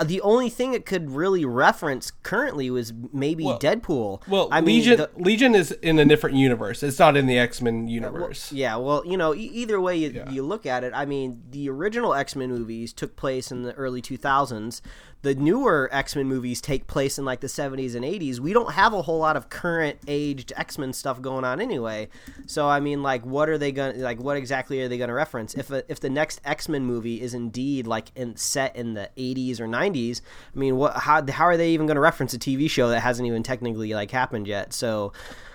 [0.00, 4.26] uh, the only thing it could really reference currently was maybe well, Deadpool.
[4.26, 6.82] Well, I Legion mean, the, Legion is in a different universe.
[6.82, 8.50] It's not in the X Men universe.
[8.50, 10.30] Well, yeah, well, you know, e- either way you, yeah.
[10.30, 13.74] you look at it, I mean, the original X Men movies took place in the
[13.74, 14.80] early 2000s
[15.22, 18.94] the newer X-Men movies take place in like the 70s and 80s, we don't have
[18.94, 22.08] a whole lot of current aged X-Men stuff going on anyway.
[22.46, 25.54] So I mean like what are they to like what exactly are they to reference?
[25.54, 29.60] If a, if the next X-Men movie is indeed like in, set in the 80s
[29.60, 30.22] or 90s,
[30.54, 33.26] I mean what how how are they even to reference a TV show that hasn't
[33.26, 34.72] even technically like happened yet?
[34.72, 35.12] So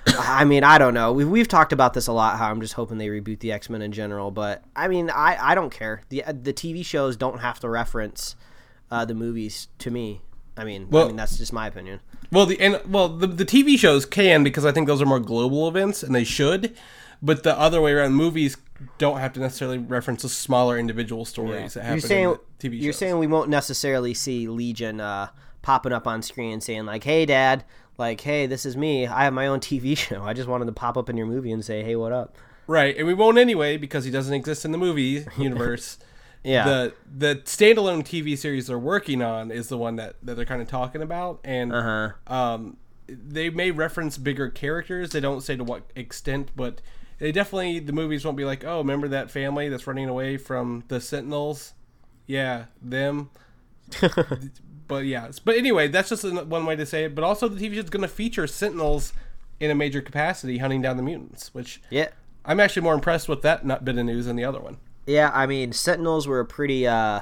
[0.07, 1.11] I mean, I don't know.
[1.11, 2.37] We've, we've talked about this a lot.
[2.37, 5.37] How I'm just hoping they reboot the X Men in general, but I mean, I,
[5.51, 6.03] I don't care.
[6.09, 8.35] the The TV shows don't have to reference
[8.95, 10.21] uh, the movies to me.
[10.57, 11.99] I mean, well, I mean that's just my opinion.
[12.31, 15.19] Well, the and well the the TV shows can because I think those are more
[15.19, 16.75] global events and they should,
[17.21, 18.55] but the other way around, movies
[18.97, 21.67] don't have to necessarily reference the smaller individual stories yeah.
[21.67, 22.29] that happen you're saying,
[22.61, 25.27] in TV You're saying we won't necessarily see Legion uh,
[25.61, 27.63] popping up on screen saying like, "Hey, Dad."
[27.97, 29.07] Like, hey, this is me.
[29.07, 30.21] I have my own TV show.
[30.21, 32.35] I just wanted to pop up in your movie and say, hey, what up?
[32.67, 35.97] Right, and we won't anyway because he doesn't exist in the movie universe.
[36.45, 36.65] Yeah.
[36.65, 40.61] The the standalone TV series they're working on is the one that, that they're kind
[40.61, 42.11] of talking about, and uh-huh.
[42.27, 42.77] um,
[43.07, 45.09] they may reference bigger characters.
[45.09, 46.81] They don't say to what extent, but
[47.17, 50.83] they definitely the movies won't be like, oh, remember that family that's running away from
[50.87, 51.73] the Sentinels?
[52.27, 53.31] Yeah, them.
[54.87, 57.15] but yeah, but anyway, that's just one way to say it.
[57.15, 59.13] But also, the TV show is going to feature Sentinels
[59.59, 62.09] in a major capacity hunting down the mutants, which yeah,
[62.45, 64.77] I'm actually more impressed with that bit of news than the other one.
[65.05, 67.21] Yeah, I mean, Sentinels were a pretty uh,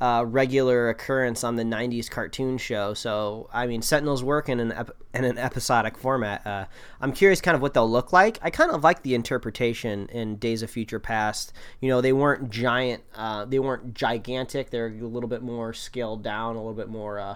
[0.00, 2.94] uh, regular occurrence on the '90s cartoon show.
[2.94, 6.46] So, I mean, Sentinels work in an ep- in an episodic format.
[6.46, 6.64] Uh,
[7.00, 8.38] I'm curious, kind of what they'll look like.
[8.42, 11.52] I kind of like the interpretation in Days of Future Past.
[11.80, 14.70] You know, they weren't giant, uh, they weren't gigantic.
[14.70, 17.34] They're a little bit more scaled down, a little bit more uh,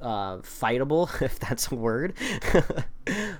[0.00, 2.14] uh, fightable, if that's a word.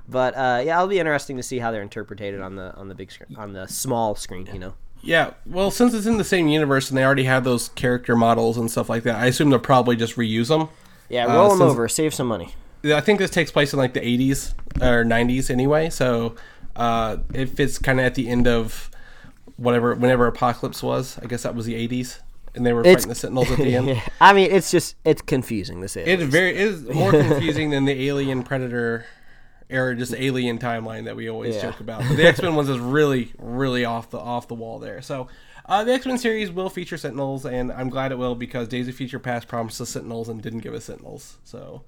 [0.07, 2.95] But uh, yeah, it'll be interesting to see how they're interpreted on the on the
[2.95, 4.47] big screen, on the small screen.
[4.53, 4.75] You know.
[5.05, 8.57] Yeah, well, since it's in the same universe and they already have those character models
[8.57, 10.69] and stuff like that, I assume they'll probably just reuse them.
[11.09, 12.55] Yeah, roll them since- over, save some money.
[12.85, 16.35] I think this takes place in like the 80s or 90s anyway, so
[16.77, 18.91] uh, it fits kind of at the end of
[19.57, 21.19] whatever, whenever Apocalypse was.
[21.23, 22.19] I guess that was the 80s,
[22.55, 23.89] and they were It's- fighting the Sentinels at the end.
[23.89, 25.81] Yeah, I mean, it's just it's confusing.
[25.81, 29.07] This is It is very it is more confusing than the Alien Predator
[29.71, 31.63] era, just Alien timeline that we always Yeah.
[31.63, 32.03] joke about.
[32.07, 35.01] But the X Men ones is really, really off the off the wall there.
[35.03, 35.29] So
[35.67, 38.89] uh, the X Men series will feature Sentinels, and I'm glad it will because Days
[38.89, 41.39] of Future Past promised us Sentinels and didn't give us Sentinels.
[41.45, 41.83] So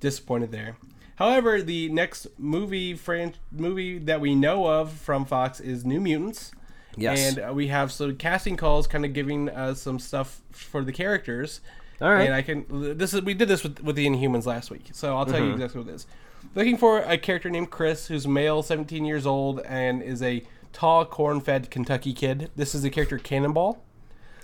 [0.00, 0.76] disappointed there.
[1.16, 6.52] However, the next movie fran- movie that we know of from Fox is New Mutants.
[6.96, 7.18] Yes.
[7.36, 10.92] And uh, we have some casting calls kind of giving us some stuff for the
[10.92, 11.60] characters.
[12.00, 12.24] All right.
[12.26, 12.64] And I can
[12.98, 14.88] this is we did this with with the Inhumans last week.
[14.92, 15.44] So I'll tell Mm-hmm.
[15.46, 16.06] you exactly what it is.
[16.54, 21.04] Looking for a character named Chris who's male, 17 years old and is a tall
[21.04, 22.50] corn-fed Kentucky kid.
[22.54, 23.82] This is the character Cannonball.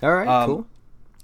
[0.01, 0.67] all right, Um, cool.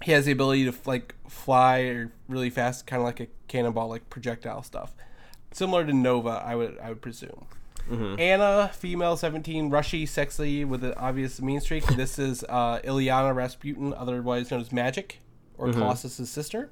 [0.04, 4.10] He has the ability to like fly really fast, kind of like a cannonball, like
[4.10, 4.94] projectile stuff,
[5.52, 6.42] similar to Nova.
[6.46, 7.46] I would I would presume.
[7.92, 11.86] Anna, female, seventeen, rushy, sexy, with an obvious mean streak.
[11.88, 15.14] This is uh, Illyana Rasputin, otherwise known as Magik,
[15.60, 16.70] or Colossus's sister.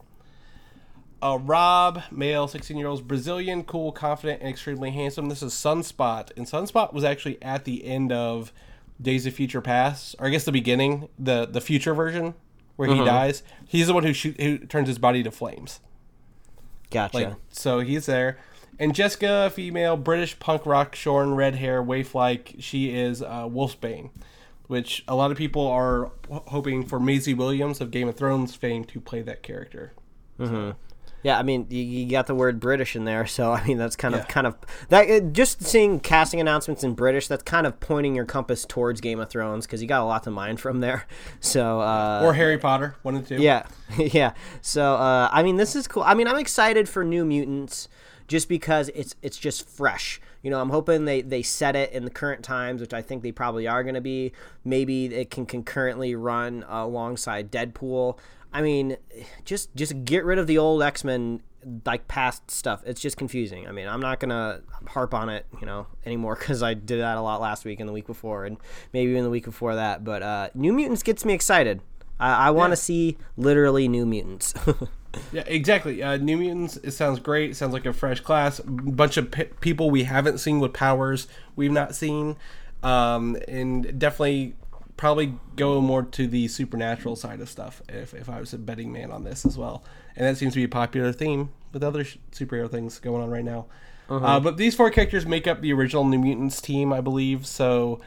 [1.22, 5.30] Uh, Rob, male, 16 year old, Brazilian, cool, confident, and extremely handsome.
[5.30, 6.32] This is Sunspot.
[6.38, 8.54] And Sunspot was actually at the end of
[9.02, 12.34] Days of Future Past, or I guess the beginning, the the future version
[12.76, 13.44] where he dies.
[13.66, 15.80] He's the one who shoot, who turns his body to flames.
[16.90, 17.18] Gotcha.
[17.18, 18.38] Like so, he's there.
[18.80, 22.56] And Jessica, female, British punk rock, shorn, red hair, waif like.
[22.60, 24.12] She is uh, Wolfsbane,
[24.68, 28.54] which a lot of people are h- hoping for Maisie Williams of Game of Thrones
[28.56, 29.94] fame to play that character.
[31.24, 33.96] Yeah, I mean, you, you got the word British in there, so I mean that's
[33.96, 34.56] kind of kind of
[34.90, 35.10] that.
[35.10, 39.20] uh, Just seeing casting announcements in British, that's kind of pointing your compass towards Game
[39.20, 41.06] of Thrones because you got a lot to mine from there.
[41.40, 43.38] So, uh, Or Harry Potter, one and two.
[43.42, 43.66] yeah,
[43.98, 44.34] yeah.
[44.62, 46.04] So, uh, I mean, this is cool.
[46.04, 47.90] I mean, I'm excited for New Mutants
[48.28, 50.22] just because it's it's just fresh.
[50.48, 53.22] You know, I'm hoping they they set it in the current times, which I think
[53.22, 54.32] they probably are going to be.
[54.64, 58.18] Maybe it can concurrently run alongside Deadpool.
[58.54, 58.96] I mean,
[59.44, 61.42] just just get rid of the old X Men
[61.86, 62.82] like past stuff.
[62.86, 63.68] It's just confusing.
[63.68, 67.18] I mean, I'm not gonna harp on it, you know, anymore because I did that
[67.18, 68.56] a lot last week and the week before, and
[68.94, 70.06] maybe even the week before that.
[70.06, 71.82] But uh, New Mutants gets me excited.
[72.22, 74.54] I, I want to see literally New Mutants.
[75.32, 76.04] Yeah, exactly.
[76.04, 76.78] Uh, New Mutants.
[76.78, 77.52] It sounds great.
[77.52, 78.60] It sounds like a fresh class.
[78.60, 82.36] bunch of people we haven't seen with powers we've not seen,
[82.84, 84.56] um, and definitely
[84.96, 87.82] probably go more to the supernatural side of stuff.
[87.88, 89.84] If if I was a betting man on this as well,
[90.16, 93.30] and that seems to be a popular theme with other sh- superhero things going on
[93.30, 93.68] right now.
[94.10, 97.46] Uh, but these four characters make up the original New Mutants team, I believe.
[97.46, 98.00] So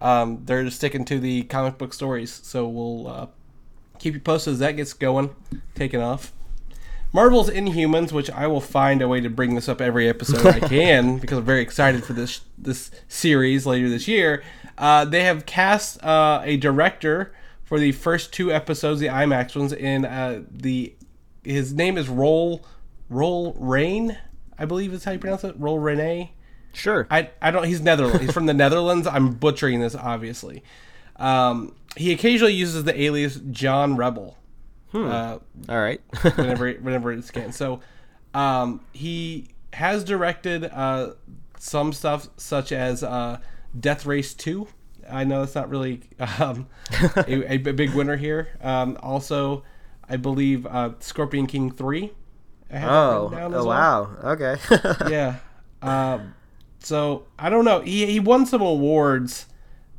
[0.00, 2.32] um, they're just sticking to the comic book stories.
[2.44, 3.26] So we'll uh,
[3.98, 5.34] keep you posted as that gets going,
[5.74, 6.32] taking off.
[7.12, 10.60] Marvel's Inhumans, which I will find a way to bring this up every episode I
[10.68, 14.42] can because I'm very excited for this this series later this year.
[14.76, 19.72] Uh, they have cast uh, a director for the first two episodes, the IMAX ones,
[19.72, 20.94] and uh, the
[21.44, 22.64] his name is Roll
[23.08, 24.18] Roll Rain,
[24.58, 25.54] I believe is how you pronounce it.
[25.58, 26.30] Roel Reiné.
[26.72, 27.06] sure.
[27.10, 27.64] I, I don't.
[27.64, 28.20] He's Netherlands.
[28.20, 29.06] He's from the Netherlands.
[29.06, 30.62] I'm butchering this, obviously.
[31.16, 34.37] Um, he occasionally uses the alias John Rebel.
[34.94, 36.00] Uh, All right.
[36.36, 37.52] whenever whenever it's can.
[37.52, 37.80] So
[38.34, 41.14] um, he has directed uh,
[41.58, 43.38] some stuff such as uh,
[43.78, 44.68] Death Race Two.
[45.10, 46.02] I know it's not really
[46.40, 46.66] um,
[47.16, 48.48] a, a big winner here.
[48.60, 49.62] Um, also,
[50.08, 52.12] I believe uh, Scorpion King Three.
[52.72, 54.32] Oh, written down as oh well wow.
[54.32, 54.56] Okay.
[55.10, 55.36] yeah.
[55.80, 56.34] Um,
[56.80, 57.80] so I don't know.
[57.80, 59.46] He he won some awards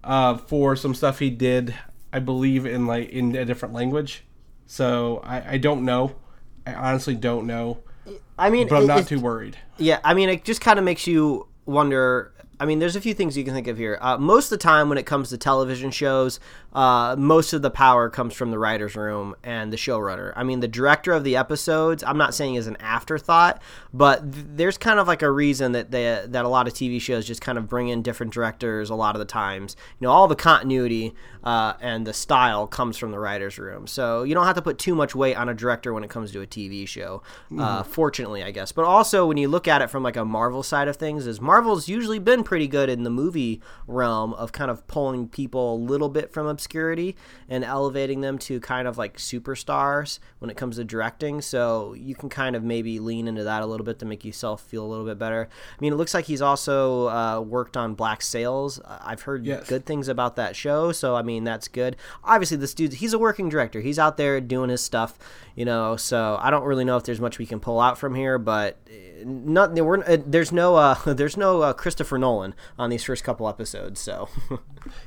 [0.03, 1.73] uh, for some stuff he did.
[2.11, 4.23] I believe in like in a different language.
[4.71, 6.15] So I, I don't know.
[6.67, 7.79] I honestly don't know.
[8.37, 9.57] I mean, But I'm not too worried.
[9.79, 12.31] Yeah, I mean, it just kind of makes you wonder.
[12.59, 13.97] I mean, there's a few things you can think of here.
[14.01, 16.39] Uh, most of the time, when it comes to television shows,
[16.73, 20.33] uh, most of the power comes from the writer's room and the showrunner.
[20.35, 23.61] I mean, the director of the episodes, I'm not saying is an afterthought,
[23.93, 26.99] but th- there's kind of like a reason that they, that a lot of TV
[26.99, 29.77] shows just kind of bring in different directors a lot of the times.
[29.99, 33.87] You know, all the continuity uh, and the style comes from the writer's room.
[33.87, 36.31] So you don't have to put too much weight on a director when it comes
[36.33, 37.23] to a TV show.
[37.57, 38.71] Uh, fortunately, I guess.
[38.73, 41.39] But also, when you look at it from like a Marvel side of things, is
[41.39, 45.77] Marvel's usually been pretty good in the movie realm of kind of pulling people a
[45.77, 47.15] little bit from obscurity
[47.47, 51.41] and elevating them to kind of like superstars when it comes to directing.
[51.41, 54.61] So you can kind of maybe lean into that a little bit to make yourself
[54.63, 55.47] feel a little bit better.
[55.51, 58.81] I mean, it looks like he's also uh, worked on Black Sails.
[58.83, 59.67] I've heard Yes.
[59.69, 61.97] good things about that show, so I mean that's good.
[62.23, 63.79] Obviously, this dude he's a working director.
[63.79, 65.19] He's out there doing his stuff,
[65.55, 65.97] you know.
[65.97, 68.77] So I don't really know if there's much we can pull out from here, but
[69.25, 73.47] not we're, uh, there's no uh, there's no uh, Christopher Nolan on these first couple
[73.47, 73.99] episodes.
[73.99, 74.29] So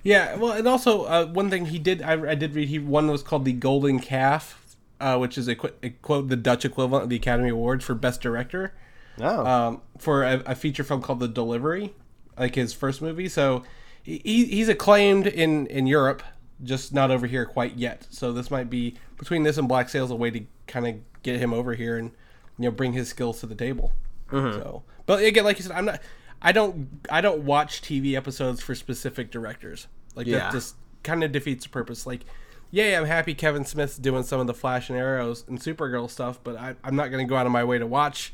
[0.02, 3.10] Yeah, well, and also uh, one thing he did, I, I did read, he one
[3.10, 7.10] was called the Golden Calf, uh, which is a, a quote the Dutch equivalent of
[7.10, 8.74] the Academy Awards for Best Director,
[9.20, 11.94] oh um, for a, a feature film called The Delivery,
[12.38, 13.28] like his first movie.
[13.28, 13.62] So
[14.02, 16.22] he, he's acclaimed in in Europe,
[16.62, 18.06] just not over here quite yet.
[18.10, 21.38] So this might be between this and Black Sails a way to kind of get
[21.38, 22.10] him over here and
[22.58, 23.92] you know bring his skills to the table.
[24.32, 26.00] So, but again, like you said, I'm not.
[26.40, 26.88] I don't.
[27.10, 29.86] I don't watch TV episodes for specific directors.
[30.14, 30.38] Like Yeah.
[30.38, 32.06] that just kind of defeats the purpose.
[32.06, 32.22] Like,
[32.70, 36.40] yay, I'm happy Kevin Smith's doing some of the Flash and Arrows and Supergirl stuff,
[36.42, 38.32] but I, I'm not going to go out of my way to watch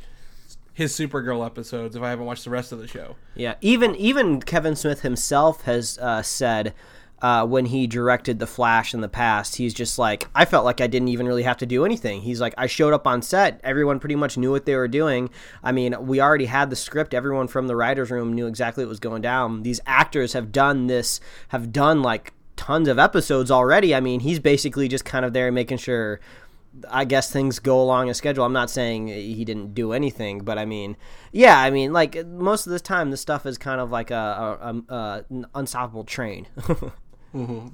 [0.73, 3.17] his Supergirl episodes if I haven't watched the rest of the show.
[3.35, 6.73] Yeah, even even Kevin Smith himself has uh, said
[7.21, 10.81] uh, when he directed The Flash in the past, he's just like, I felt like
[10.81, 12.21] I didn't even really have to do anything.
[12.21, 15.31] He's like, I showed up on set, everyone pretty much knew what they were doing.
[15.63, 18.91] I mean, we already had the script, everyone from the writers' room knew exactly what
[18.91, 19.63] was going down.
[19.63, 23.95] These actors have done this, have done like tons of episodes already.
[23.95, 26.21] I mean, he's basically just kind of there making sure.
[26.89, 28.45] I guess things go along a schedule.
[28.45, 30.97] I'm not saying he didn't do anything, but I mean,
[31.33, 34.15] yeah, I mean, like most of the time, this stuff is kind of like a,
[34.61, 36.47] a, a, a unstoppable train.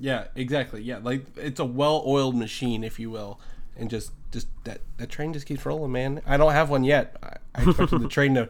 [0.00, 0.82] Yeah, exactly.
[0.82, 3.40] Yeah, like it's a well-oiled machine, if you will,
[3.76, 6.20] and just just that that train just keeps rolling, man.
[6.26, 7.16] I don't have one yet.
[7.22, 8.48] I, I expected the train to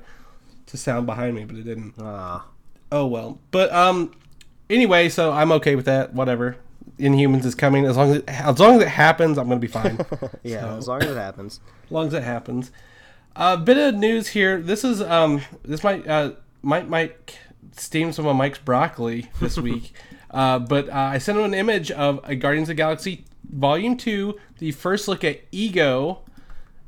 [0.66, 1.94] to sound behind me, but it didn't.
[2.00, 2.46] Ah.
[2.90, 3.38] Oh well.
[3.50, 4.14] But um,
[4.70, 6.14] anyway, so I'm okay with that.
[6.14, 6.56] Whatever.
[6.98, 7.86] Inhumans is coming.
[7.86, 9.98] As long as it, as long as it happens, I'm gonna be fine.
[10.42, 11.60] yeah, So- as long as it happens.
[11.84, 12.70] as long as it happens.
[13.36, 14.60] A uh, bit of news here.
[14.60, 17.36] This is um this might uh might might
[17.76, 19.92] steam some of Mike's broccoli this week.
[20.34, 23.96] Uh, but uh, I sent him an image of a Guardians of the Galaxy Volume
[23.96, 26.20] Two, the first look at Ego.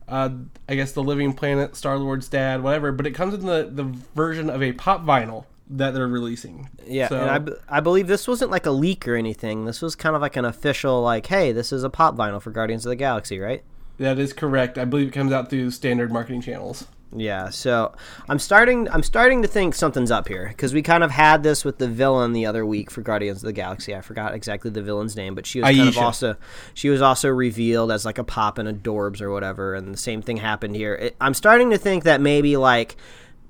[0.09, 0.31] Uh,
[0.69, 2.93] I guess the Living Planet, Star Lord's dad, whatever.
[2.93, 6.69] But it comes in the the version of a pop vinyl that they're releasing.
[6.87, 9.65] Yeah, So- and I, I believe this wasn't like a leak or anything.
[9.65, 12.53] This was kind of like an official, like, hey, this is a pop vinyl for
[12.53, 13.65] Guardians of the Galaxy, right?
[13.99, 14.77] that is correct.
[14.79, 16.87] I believe it comes out through standard marketing channels.
[17.15, 17.95] Yeah, so
[18.29, 18.91] I'm starting.
[18.91, 21.87] I'm starting to think something's up here because we kind of had this with the
[21.87, 23.95] villain the other week for Guardians of the Galaxy.
[23.95, 26.37] I forgot exactly the villain's name, but she was kind of also
[26.75, 29.99] she was also revealed as like a pop and a Dorbz or whatever, and the
[29.99, 30.95] same thing happened here.
[30.95, 32.97] It, I'm starting to think that maybe like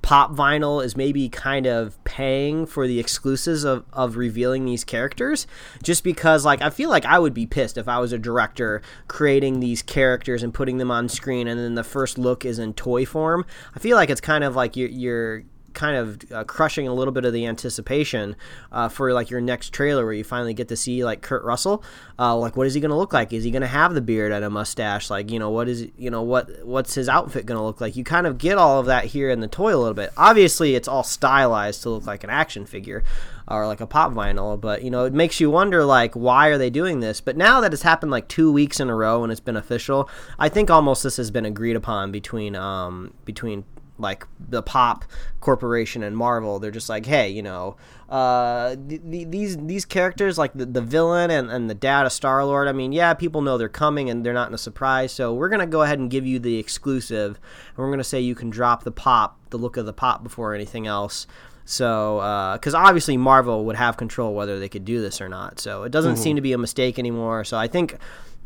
[0.06, 5.48] pop vinyl is maybe kind of paying for the exclusives of, of revealing these characters
[5.82, 8.80] just because like i feel like i would be pissed if i was a director
[9.08, 12.72] creating these characters and putting them on screen and then the first look is in
[12.74, 13.44] toy form.
[13.74, 15.42] I feel like it's kind of like you're, you're
[15.76, 18.34] kind of uh, crushing a little bit of the anticipation
[18.72, 21.84] uh, for like your next trailer where you finally get to see like Kurt Russell.
[22.18, 23.32] Uh, like, what is he going to look like?
[23.32, 25.10] Is he going to have the beard and a mustache?
[25.10, 27.94] Like, you know, what is you know what what's his outfit going to look like?
[27.94, 30.10] You kind of get all of that here in the toy a little bit.
[30.16, 33.04] Obviously, it's all stylized to look like an action figure
[33.48, 36.58] or like a pop vinyl, but you know, it makes you wonder like why are
[36.58, 37.20] they doing this?
[37.20, 40.08] But now that it's happened like two weeks in a row and it's been official,
[40.38, 43.64] I think almost this has been agreed upon between um between
[43.98, 45.04] like the pop
[45.40, 47.76] corporation and marvel they're just like hey you know
[48.08, 52.12] uh th- th- these these characters like the, the villain and, and the dad of
[52.12, 55.12] star lord i mean yeah people know they're coming and they're not in a surprise
[55.12, 58.34] so we're gonna go ahead and give you the exclusive and we're gonna say you
[58.34, 61.26] can drop the pop the look of the pop before anything else
[61.68, 65.58] so, because obviously Marvel would have control whether they could do this or not.
[65.58, 67.42] So it doesn't seem to be a mistake anymore.
[67.42, 67.96] So I think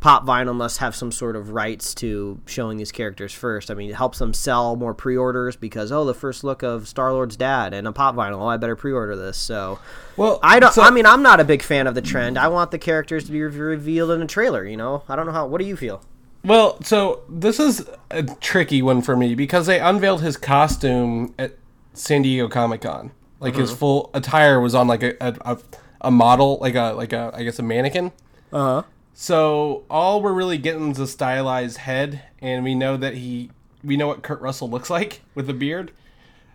[0.00, 3.70] Pop Vinyl must have some sort of rights to showing these characters first.
[3.70, 7.12] I mean, it helps them sell more pre-orders because oh, the first look of Star
[7.12, 8.40] Lord's dad and a Pop Vinyl.
[8.40, 9.36] Oh, I better pre-order this.
[9.36, 9.78] So
[10.16, 10.72] Well, I don't.
[10.72, 12.38] so- I mean, I'm not a big fan of the trend.
[12.38, 14.64] I want the characters to be re- revealed in a trailer.
[14.66, 15.46] You know, I don't know how.
[15.46, 16.00] What do you feel?
[16.42, 21.56] Well, so this is a tricky one for me because they unveiled his costume at
[21.92, 23.10] San Diego Comic Con.
[23.40, 25.58] Like his full attire was on like a, a, a,
[26.02, 28.12] a model, like a like a I guess a mannequin.
[28.52, 28.82] Uh huh.
[29.14, 33.50] So all we're really getting is a stylized head, and we know that he
[33.84, 35.92] we know what Kurt Russell looks like with a beard.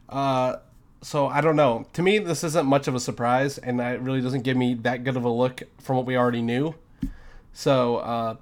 [0.09, 0.57] Uh,
[1.01, 1.85] so I don't know.
[1.93, 5.03] To me, this isn't much of a surprise, and it really doesn't give me that
[5.03, 6.73] good of a look from what we already knew.
[7.53, 8.35] So uh,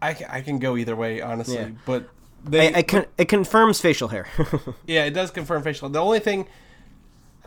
[0.00, 1.56] I I can go either way, honestly.
[1.56, 1.68] Yeah.
[1.84, 2.08] But
[2.44, 4.26] they It, it, con- it confirms facial hair.
[4.86, 5.88] yeah, it does confirm facial.
[5.88, 6.46] The only thing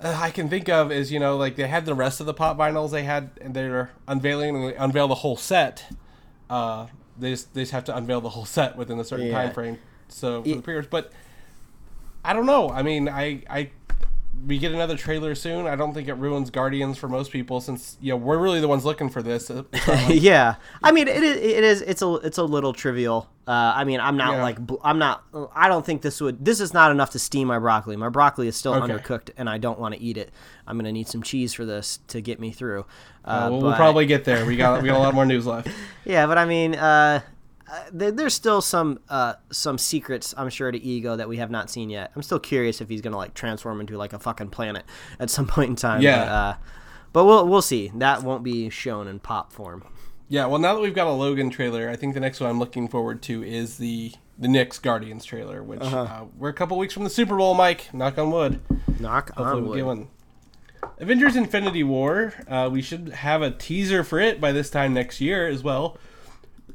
[0.03, 2.57] I can think of is you know like they had the rest of the pop
[2.57, 5.85] vinyls they had and they're unveiling and they unveil the whole set.
[6.49, 6.87] Uh,
[7.17, 9.43] they just they just have to unveil the whole set within a certain Yeah.
[9.43, 9.77] time frame.
[10.09, 11.11] So for the pre-orders, but
[12.23, 12.69] I don't know.
[12.69, 13.69] I mean, I I
[14.45, 15.65] we get another trailer soon.
[15.67, 18.67] I don't think it ruins Guardians for most people since you know we're really the
[18.67, 19.49] ones looking for this.
[19.87, 21.37] Like- yeah, I mean it is.
[21.37, 21.81] It is.
[21.81, 22.13] It's a.
[22.15, 23.29] It's a little trivial.
[23.47, 24.43] Uh, I mean, I'm not Yeah.
[24.43, 24.57] like.
[24.83, 25.23] I'm not.
[25.55, 26.43] I don't think this would.
[26.43, 27.95] This is not enough to steam my broccoli.
[27.95, 28.91] My broccoli is still Okay.
[28.93, 30.31] undercooked, and I don't want to eat it.
[30.67, 32.85] I'm gonna need some cheese for this to get me through.
[33.23, 34.45] Uh, Uh, we'll, we'll probably get there.
[34.45, 35.67] We got we got a lot more news left.
[36.05, 36.75] Yeah, but I mean,
[37.71, 41.49] uh, there, there's still some uh, some secrets I'm sure to Ego that we have
[41.51, 42.11] not seen yet.
[42.15, 44.83] I'm still curious if he's gonna like transform into like a fucking planet
[45.19, 46.01] at some point in time.
[46.01, 46.19] Yeah.
[46.19, 46.55] But, uh,
[47.13, 47.91] but we'll we'll see.
[47.95, 49.83] That won't be shown in pop form.
[50.27, 52.57] Yeah, well, now that we've got a Logan trailer, I think the next one I'm
[52.59, 55.97] looking forward to is the the Knicks Guardians trailer, which Uh-huh.
[56.01, 57.53] uh, we're a couple weeks from the Super Bowl.
[57.53, 58.59] Mike, knock on wood.
[58.99, 59.75] Knock Hopefully on we'll wood.
[59.77, 60.07] get one.
[60.99, 62.33] Avengers: Infinity War.
[62.47, 65.97] Uh, we should have a teaser for it by this time next year as well.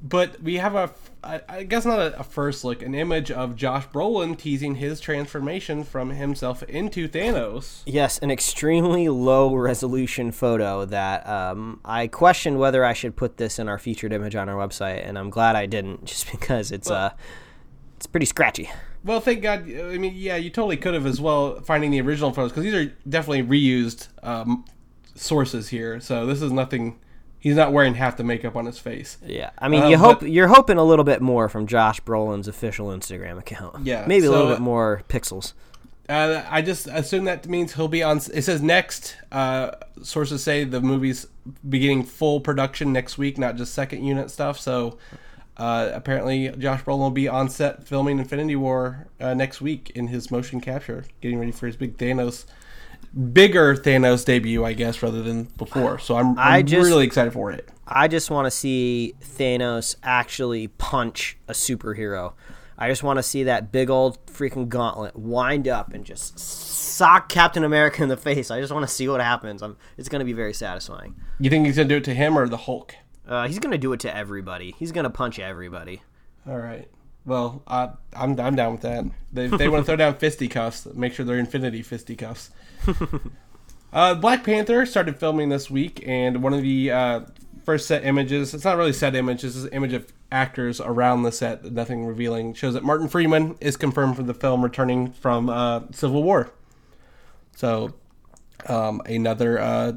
[0.02, 0.92] But we have a,
[1.22, 5.84] I guess not a, a first look, an image of Josh Brolin teasing his transformation
[5.84, 7.82] from himself into Thanos.
[7.84, 13.58] Yes, an extremely low resolution photo that um, I questioned whether I should put this
[13.58, 16.90] in our featured image on our website, and I'm glad I didn't, just because it's
[16.90, 17.12] uh,
[17.96, 18.70] it's pretty scratchy.
[19.04, 19.62] Well, thank God.
[19.62, 22.74] I mean, yeah, you totally could have as well finding the original photos because these
[22.74, 24.64] are definitely reused um,
[25.14, 26.00] sources here.
[26.00, 26.98] So this is nothing.
[27.40, 29.16] He's not wearing half the makeup on his face.
[29.24, 32.00] Yeah, I mean, Uh, you hope but- you're hoping a little bit more from Josh
[32.02, 33.86] Brolin's official Instagram account.
[33.86, 35.54] Yeah, maybe a little bit more pixels.
[36.08, 38.18] Uh, I just assume that means he'll be on.
[38.34, 39.16] It says next.
[39.32, 39.70] Uh,
[40.02, 41.26] sources say the movie's
[41.68, 44.58] beginning full production next week, not just second unit stuff.
[44.58, 44.98] So
[45.56, 50.08] uh, apparently, Josh Brolin will be on set filming Infinity War uh, next week in
[50.08, 52.44] his motion capture, getting ready for his big Thanos,
[53.32, 55.98] bigger Thanos debut, I guess, rather than before.
[55.98, 57.68] So I'm, I I'm just- really excited for it.
[57.92, 62.34] I just want to see Thanos actually punch a superhero.
[62.78, 67.28] I just want to see that big old freaking gauntlet wind up and just sock
[67.28, 68.50] Captain America in the face.
[68.50, 69.60] I just want to see what happens.
[69.60, 71.16] I'm, it's going to be very satisfying.
[71.40, 72.94] You think he's gonna do it to him or the Hulk?
[73.26, 74.74] Uh, he's going to do it to everybody.
[74.78, 76.02] He's going to punch everybody.
[76.48, 76.88] All right.
[77.26, 79.04] Well, uh, I'm I'm down with that.
[79.32, 82.50] They, they want to throw down fisticuffs, make sure they're Infinity fisticuffs.
[83.92, 87.20] uh, Black Panther started filming this week, and one of the uh,
[87.64, 88.54] first set images.
[88.54, 89.56] It's not really set images.
[89.56, 91.64] It's an image of actors around the set.
[91.64, 92.54] Nothing revealing.
[92.54, 96.52] Shows that Martin Freeman is confirmed for the film, returning from uh, Civil War.
[97.56, 97.94] So,
[98.66, 99.92] um, another, uh,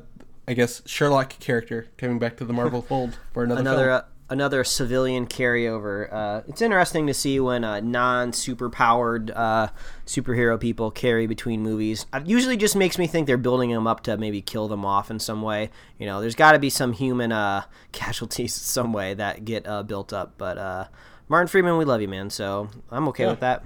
[0.47, 3.95] I guess, Sherlock character coming back to the Marvel fold for another, another film.
[3.95, 6.11] uh, another civilian carryover.
[6.11, 9.67] Uh, it's interesting to see when uh, non super powered uh,
[10.05, 12.05] superhero people carry between movies.
[12.13, 15.11] It usually just makes me think they're building them up to maybe kill them off
[15.11, 15.69] in some way.
[15.97, 19.83] You know, there's got to be some human uh, casualties some way that get uh,
[19.83, 20.33] built up.
[20.37, 20.87] But uh,
[21.27, 22.29] Martin Freeman, we love you, man.
[22.29, 23.63] So I'm okay with that.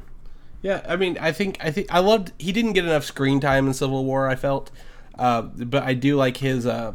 [0.61, 2.33] Yeah, I mean, I think I think I loved.
[2.39, 4.27] He didn't get enough screen time in Civil War.
[4.27, 4.71] I felt,
[5.17, 6.93] uh, but I do like his uh,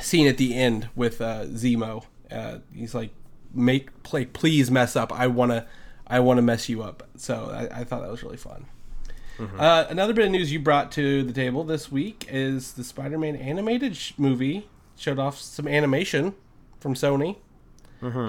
[0.00, 2.04] scene at the end with uh, Zemo.
[2.30, 3.10] Uh, he's like,
[3.52, 5.12] "Make play, please mess up.
[5.12, 5.66] I wanna,
[6.06, 8.66] I wanna mess you up." So I, I thought that was really fun.
[9.58, 13.34] Uh, another bit of news you brought to the table this week is the Spider-Man
[13.34, 16.34] animated sh- movie showed off some animation
[16.78, 17.36] from Sony,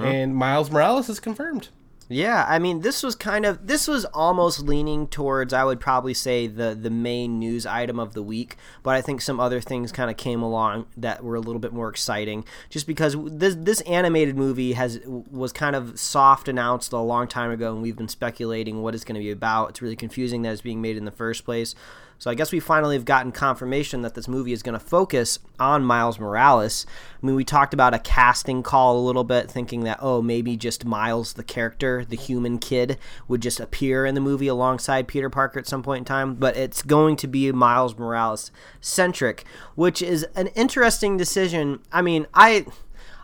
[0.06, 1.70] and Miles Morales is confirmed.
[2.08, 6.14] Yeah, I mean, this was kind of this was almost leaning towards I would probably
[6.14, 9.91] say the the main news item of the week, but I think some other things
[9.91, 12.45] kind of came along that were a little bit more exciting.
[12.70, 17.49] Just because this this animated movie has was kind of soft announced a long time
[17.49, 19.72] ago, and we've been speculating what it's going to be about.
[19.72, 21.74] It's really confusing that it's being made in the first place.
[22.18, 25.39] So I guess we finally have gotten confirmation that this movie is going to focus
[25.59, 26.86] on Miles Morales.
[27.22, 30.55] I mean, we talked about a casting call a little bit, thinking that oh, maybe
[30.57, 32.97] just Miles, the character, the human kid,
[33.28, 36.36] would just appear in the movie alongside Peter Parker at some point in time.
[36.36, 38.51] But it's going to be Miles Morales
[38.82, 39.43] centric,
[39.76, 41.80] which is an interesting decision.
[41.91, 42.66] I mean, I.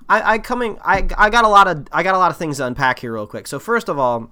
[0.10, 2.58] I, I coming I, I got a lot of I got a lot of things
[2.58, 3.48] to unpack here real quick.
[3.48, 4.30] So first of all,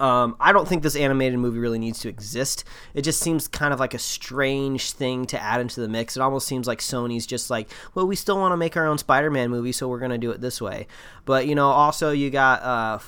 [0.00, 2.64] um, I don't think this animated movie really needs to exist.
[2.94, 6.16] It just seems kind of like a strange thing to add into the mix.
[6.16, 8.98] It almost seems like Sony's just like, well, we still want to make our own
[8.98, 10.86] Spider-Man movie, so we're going to do it this way.
[11.24, 12.98] But you know, also you got uh,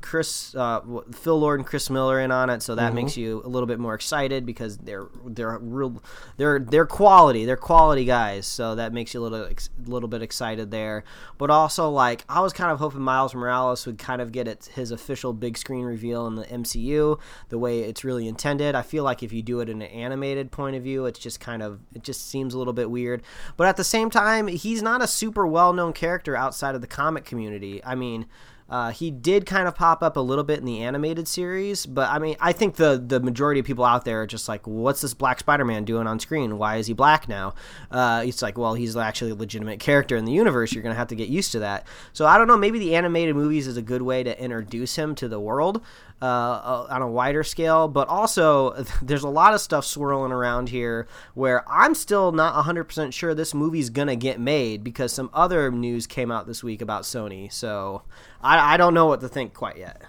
[0.00, 0.80] Chris, uh,
[1.12, 3.78] Phil Lord, and Chris Miller in on it, so that makes you a little bit
[3.78, 6.02] more excited because they're they're real,
[6.36, 8.46] they're they're quality, they're quality guys.
[8.46, 11.04] So that makes you a little ex- little bit excited there.
[11.38, 14.68] But also, like, I was kind of hoping Miles Morales would kind of get it,
[14.74, 18.74] his official big screen reveal in the MCU the way it's really intended.
[18.74, 21.38] I feel like if you do it in an animated point of view, it's just
[21.38, 23.22] kind of it just seems a little bit weird.
[23.56, 26.88] But at the same time, he's not a super well known character outside of the
[26.88, 27.59] comic community.
[27.84, 28.26] I mean.
[28.70, 32.08] Uh, he did kind of pop up a little bit in the animated series, but
[32.08, 35.00] I mean, I think the the majority of people out there are just like, "What's
[35.00, 36.56] this Black Spider-Man doing on screen?
[36.56, 37.54] Why is he black now?"
[37.90, 40.72] Uh, it's like, well, he's actually a legitimate character in the universe.
[40.72, 41.84] You're gonna have to get used to that.
[42.12, 42.56] So I don't know.
[42.56, 45.82] Maybe the animated movies is a good way to introduce him to the world
[46.22, 47.88] uh, uh on a wider scale.
[47.88, 53.12] But also, there's a lot of stuff swirling around here where I'm still not 100%
[53.12, 57.02] sure this movie's gonna get made because some other news came out this week about
[57.02, 57.52] Sony.
[57.52, 58.02] So
[58.42, 60.02] I, I don't know what to think quite yet.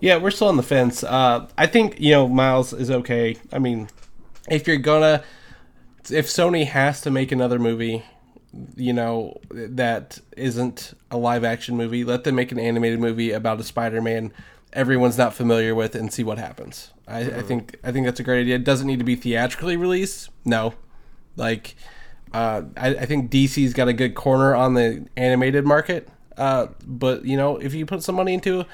[0.00, 1.02] Yeah, we're still on the fence.
[1.02, 3.36] Uh, I think you know Miles is okay.
[3.52, 3.88] I mean,
[4.50, 5.22] if you're gonna,
[6.10, 8.04] if Sony has to make another movie,
[8.76, 13.60] you know that isn't a live action movie, let them make an animated movie about
[13.60, 14.32] a Spider-Man
[14.76, 16.92] everyone's not familiar with and see what happens.
[17.08, 17.38] I, mm-hmm.
[17.38, 18.56] I think I think that's a great idea.
[18.56, 20.30] It doesn't need to be theatrically released.
[20.44, 20.74] No,
[21.34, 21.74] like
[22.32, 26.08] uh, I, I think DC's got a good corner on the animated market.
[26.36, 28.64] Uh, but you know, if you put some money into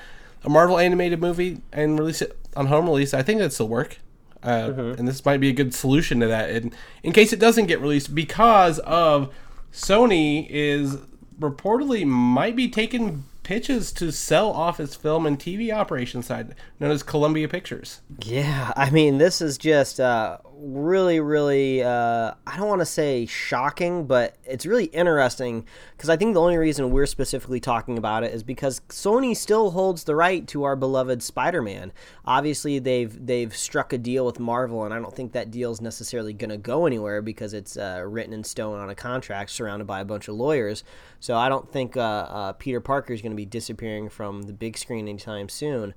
[0.45, 3.99] a Marvel animated movie and release it on home release, I think that still work.
[4.43, 4.99] Uh, mm-hmm.
[4.99, 6.51] And this might be a good solution to that.
[6.51, 9.33] And in case it doesn't get released, because of
[9.73, 10.97] Sony is
[11.39, 16.91] reportedly might be taking pitches to sell off his film and TV operation side, known
[16.91, 18.01] as Columbia Pictures.
[18.21, 23.27] Yeah, I mean, this is just uh, really, really, uh, I don't want to say
[23.27, 28.23] shocking, but it's really interesting because I think the only reason we're specifically talking about
[28.23, 31.93] it is because Sony still holds the right to our beloved Spider-Man.
[32.25, 35.81] Obviously, they've they've struck a deal with Marvel, and I don't think that deal is
[35.81, 39.87] necessarily going to go anywhere because it's uh, written in stone on a contract surrounded
[39.87, 40.85] by a bunch of lawyers.
[41.21, 44.53] So I don't think uh, uh, Peter Parker is going to be disappearing from the
[44.53, 45.95] big screen anytime soon.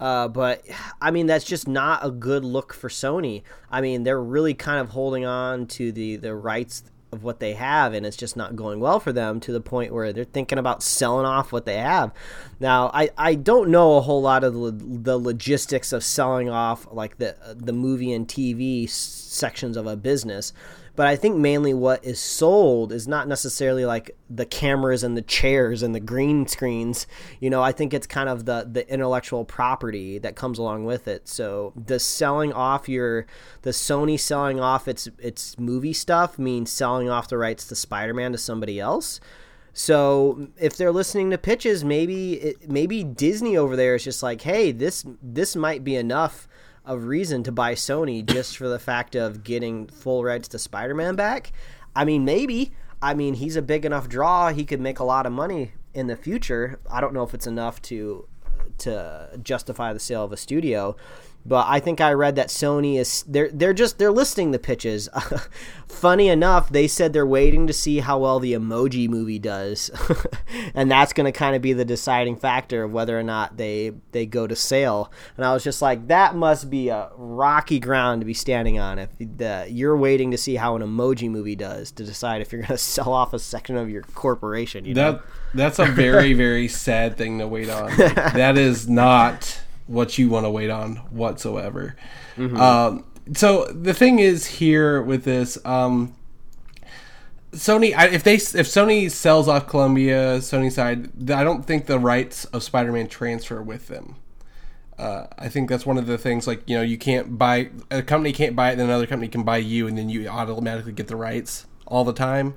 [0.00, 0.64] Uh, but
[1.00, 3.42] I mean, that's just not a good look for Sony.
[3.70, 6.82] I mean, they're really kind of holding on to the the rights
[7.12, 9.92] of what they have, and it's just not going well for them to the point
[9.92, 12.12] where they're thinking about selling off what they have.
[12.60, 16.86] Now, I, I don't know a whole lot of the, the logistics of selling off
[16.90, 20.52] like the the movie and TV sections of a business.
[20.96, 25.22] But I think mainly what is sold is not necessarily like the cameras and the
[25.22, 27.06] chairs and the green screens.
[27.40, 31.08] You know, I think it's kind of the the intellectual property that comes along with
[31.08, 31.28] it.
[31.28, 33.26] So the selling off your
[33.62, 38.32] the Sony selling off its its movie stuff means selling off the rights to Spider-Man
[38.32, 39.20] to somebody else.
[39.72, 44.42] So if they're listening to pitches, maybe it, maybe Disney over there is just like,
[44.42, 46.48] hey, this this might be enough
[46.84, 51.16] of reason to buy Sony just for the fact of getting full rights to Spider-Man
[51.16, 51.52] back.
[51.94, 52.72] I mean, maybe.
[53.02, 54.50] I mean, he's a big enough draw.
[54.50, 56.80] He could make a lot of money in the future.
[56.90, 58.26] I don't know if it's enough to
[58.78, 60.96] to justify the sale of a studio,
[61.44, 65.08] but I think I read that Sony is they're they're just they're listing the pitches.
[65.88, 69.90] Funny enough, they said they're waiting to see how well the Emoji Movie does,
[70.74, 73.92] and that's going to kind of be the deciding factor of whether or not they
[74.12, 75.10] they go to sale.
[75.36, 78.98] And I was just like, that must be a rocky ground to be standing on
[78.98, 82.62] if the, you're waiting to see how an Emoji Movie does to decide if you're
[82.62, 84.84] going to sell off a section of your corporation.
[84.84, 85.20] You know?
[85.54, 87.96] That's a very very sad thing to wait on.
[87.96, 89.60] Like, that is not
[89.90, 91.96] what you want to wait on whatsoever.
[92.36, 92.56] Mm-hmm.
[92.56, 96.14] Um, so the thing is here with this, um,
[97.50, 102.44] Sony, if they if Sony sells off Columbia, Sony side, I don't think the rights
[102.46, 104.14] of Spider-Man transfer with them.
[104.96, 106.46] Uh, I think that's one of the things.
[106.46, 109.42] Like you know, you can't buy a company can't buy it, then another company can
[109.42, 112.54] buy you, and then you automatically get the rights all the time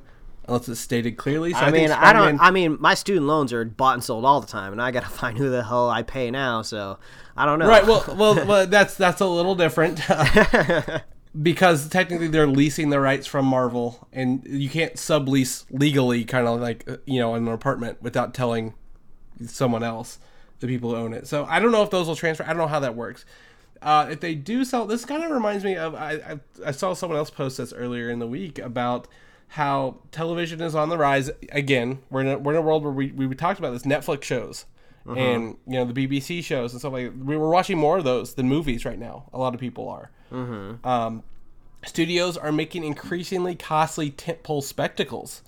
[0.48, 1.52] unless it's stated clearly.
[1.52, 2.40] So I, I mean, I don't.
[2.40, 5.04] I mean, my student loans are bought and sold all the time, and I got
[5.04, 6.62] to find who the hell I pay now.
[6.62, 7.00] So
[7.36, 7.68] I don't know.
[7.68, 7.86] Right.
[7.86, 10.02] Well, well, well that's that's a little different.
[11.42, 16.60] because technically they're leasing the rights from Marvel, and you can't sublease legally, kind of
[16.60, 18.74] like you know, in an apartment without telling
[19.48, 20.20] someone else,
[20.60, 21.28] the people who own it.
[21.28, 22.44] So I don't know if those will transfer.
[22.44, 23.26] I don't know how that works.
[23.82, 26.94] Uh, if they do sell, this kind of reminds me of I, I, I saw
[26.94, 29.10] someone else post this earlier in the week about
[29.54, 32.00] how television is on the rise again.
[32.10, 34.66] We're in a, we're in a world where we, we talked about this Netflix shows
[35.06, 35.16] uh-huh.
[35.16, 37.06] and you know the BBC shows and stuff like.
[37.06, 37.24] That.
[37.24, 39.30] We were watching more of those than movies right now.
[39.32, 40.10] A lot of people are.
[40.32, 40.90] Uh-huh.
[40.90, 41.24] Um,
[41.86, 45.44] studios are making increasingly costly tentpole spectacles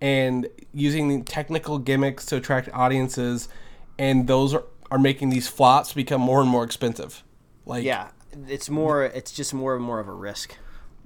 [0.00, 3.48] and using technical gimmicks to attract audiences,
[3.98, 7.24] and those are, are making these flops become more and more expensive.
[7.66, 8.10] Like yeah,
[8.46, 9.02] it's more.
[9.02, 10.56] It's just more and more of a risk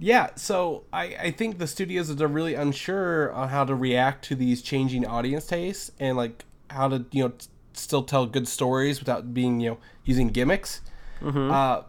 [0.02, 4.34] yeah, so I, I think the studios are really unsure on how to react to
[4.34, 7.32] these changing audience tastes and like how to you know
[7.74, 10.80] still tell good stories without being you know using gimmicks.
[11.24, 11.82] Uh,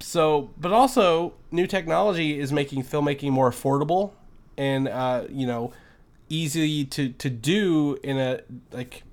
[0.00, 4.10] so, but also new technology is making filmmaking more affordable
[4.58, 5.72] and uh, you know
[6.28, 8.40] easy to to do in a
[8.72, 9.04] like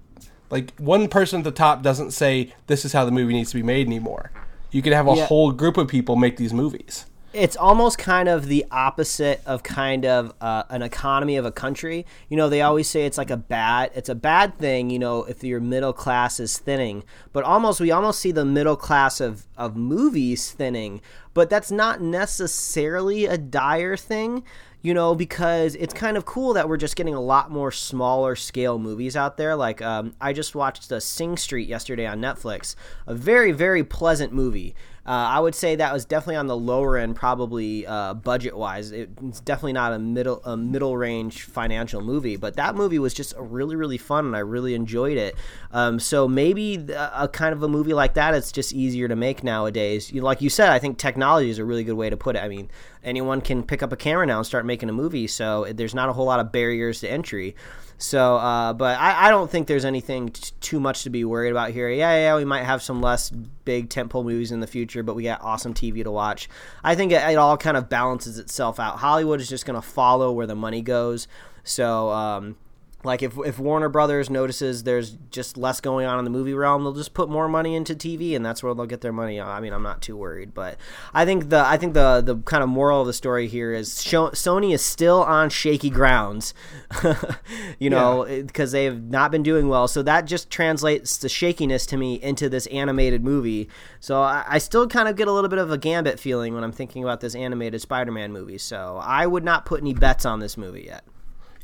[0.49, 3.55] like one person at the top doesn't say this is how the movie needs to
[3.57, 4.31] be made anymore.
[4.71, 5.27] You can have a Yeah.
[5.27, 7.05] whole group of people make these movies.
[7.37, 12.03] It's almost kind of the opposite of kind of uh, an economy of a country.
[12.29, 14.89] You know, they always say it's like a bad, it's a bad thing.
[14.89, 18.75] You know, if your middle class is thinning, but almost we almost see the middle
[18.75, 20.99] class of of movies thinning.
[21.35, 24.43] But that's not necessarily a dire thing.
[24.83, 28.35] You know, because it's kind of cool that we're just getting a lot more smaller
[28.35, 29.55] scale movies out there.
[29.55, 32.75] Like, um, I just watched the Sing Street yesterday on Netflix.
[33.05, 34.75] A very, very pleasant movie.
[35.07, 38.91] Uh, I would say that was definitely on the lower end, probably uh, budget wise.
[38.91, 43.33] It's definitely not a middle a middle range financial movie, but that movie was just
[43.37, 45.35] really really fun, and I really enjoyed it.
[45.71, 49.45] Um, so maybe a kind of a movie like that, it's just easier to make
[49.45, 50.11] nowadays.
[50.11, 52.43] You, like you said, I think technology is a really good way to put it.
[52.43, 52.69] I mean,
[53.01, 56.09] anyone can pick up a camera now and start making a movie, so there's not
[56.09, 57.55] a whole lot of barriers to entry.
[57.99, 61.49] So, uh, but I, I don't think there's anything t- too much to be worried
[61.49, 61.89] about here.
[61.89, 65.23] Yeah, yeah, we might have some less big tentpole movies in the future, but we
[65.23, 66.47] got awesome TV to watch.
[66.83, 68.97] I think it, it all kind of balances itself out.
[68.97, 71.27] Hollywood is just going to follow where the money goes.
[71.63, 72.55] So, um,
[73.03, 76.83] like if, if Warner Brothers notices there's just less going on in the movie realm,
[76.83, 79.39] they'll just put more money into TV, and that's where they'll get their money.
[79.39, 80.77] I mean, I'm not too worried, but
[81.13, 84.01] I think the I think the the kind of moral of the story here is
[84.01, 86.55] show, Sony is still on shaky grounds,
[87.79, 89.87] you know, because they have not been doing well.
[89.87, 93.69] So that just translates the shakiness to me into this animated movie.
[93.99, 96.63] So I, I still kind of get a little bit of a Gambit feeling when
[96.63, 98.57] I'm thinking about this animated Spider-Man movie.
[98.57, 101.03] So I would not put any bets on this movie yet.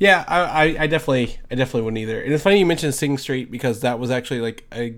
[0.04, 2.22] Yeah, I, I, I definitely, I definitely wouldn't either.
[2.22, 4.98] And it's funny you mentioned Sing Street because that was actually like a,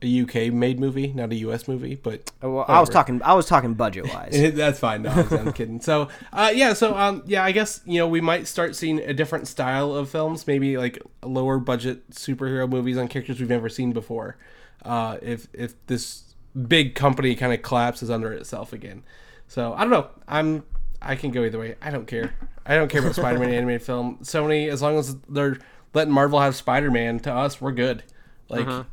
[0.00, 1.96] a UK made movie, not a US movie.
[1.96, 3.20] But Well, I was talking.
[3.22, 4.54] I was talking budget wise.
[4.54, 5.02] That's fine.
[5.02, 5.80] No, I'm I'm kidding.
[5.80, 6.72] So, uh, yeah.
[6.72, 7.42] So, um, yeah.
[7.42, 11.02] I guess you know we might start seeing a different style of films, maybe like
[11.24, 14.36] lower budget superhero movies on characters we've never seen before.
[14.84, 16.36] Uh, if if this
[16.68, 19.02] big company kind of collapses under itself again.
[19.48, 20.10] So I don't know.
[20.28, 20.62] I'm
[21.00, 21.74] I can go either way.
[21.82, 22.34] I don't care.
[22.64, 24.18] I don't care about Spider-Man animated film.
[24.22, 25.58] Sony, as long as they're
[25.94, 28.02] letting Marvel have Spider-Man, to us we're good.
[28.48, 28.86] Like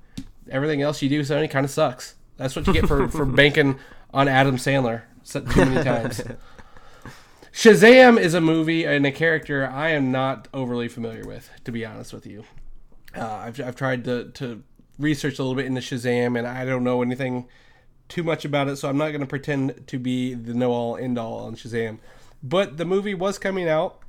[0.50, 2.16] everything else you do, Sony kind of sucks.
[2.38, 3.78] That's what you get for for banking
[4.14, 6.22] on Adam Sandler too many times.
[7.54, 11.86] Shazam is a movie and a character I am not overly familiar with, to be
[11.86, 12.46] honest with you.
[13.16, 14.64] Uh, I've, I've tried to, to
[14.98, 17.48] research a little bit into Shazam, and I don't know anything
[18.08, 20.96] too much about it, so I'm not going to pretend to be the know all
[20.96, 22.00] end all on Shazam.
[22.42, 24.00] But the movie was coming out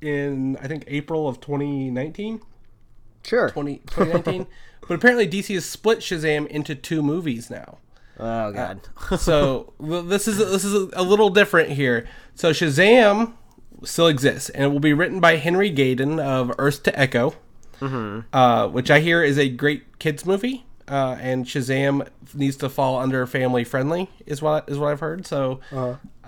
[0.00, 2.40] in, I think, April of 2019.
[3.24, 3.50] Sure.
[3.50, 4.46] 20, 2019.
[4.88, 7.78] but apparently, DC has split Shazam into two movies now.
[8.18, 8.80] Oh God.
[9.18, 12.06] so well, this is this is a little different here.
[12.34, 13.32] So Shazam
[13.84, 17.34] still exists, and it will be written by Henry Gayden of Earth to Echo,
[18.32, 20.66] uh, which I hear is a great kids movie.
[20.88, 25.26] Uh, and Shazam needs to fall under family friendly, is what is what I've heard.
[25.26, 25.60] So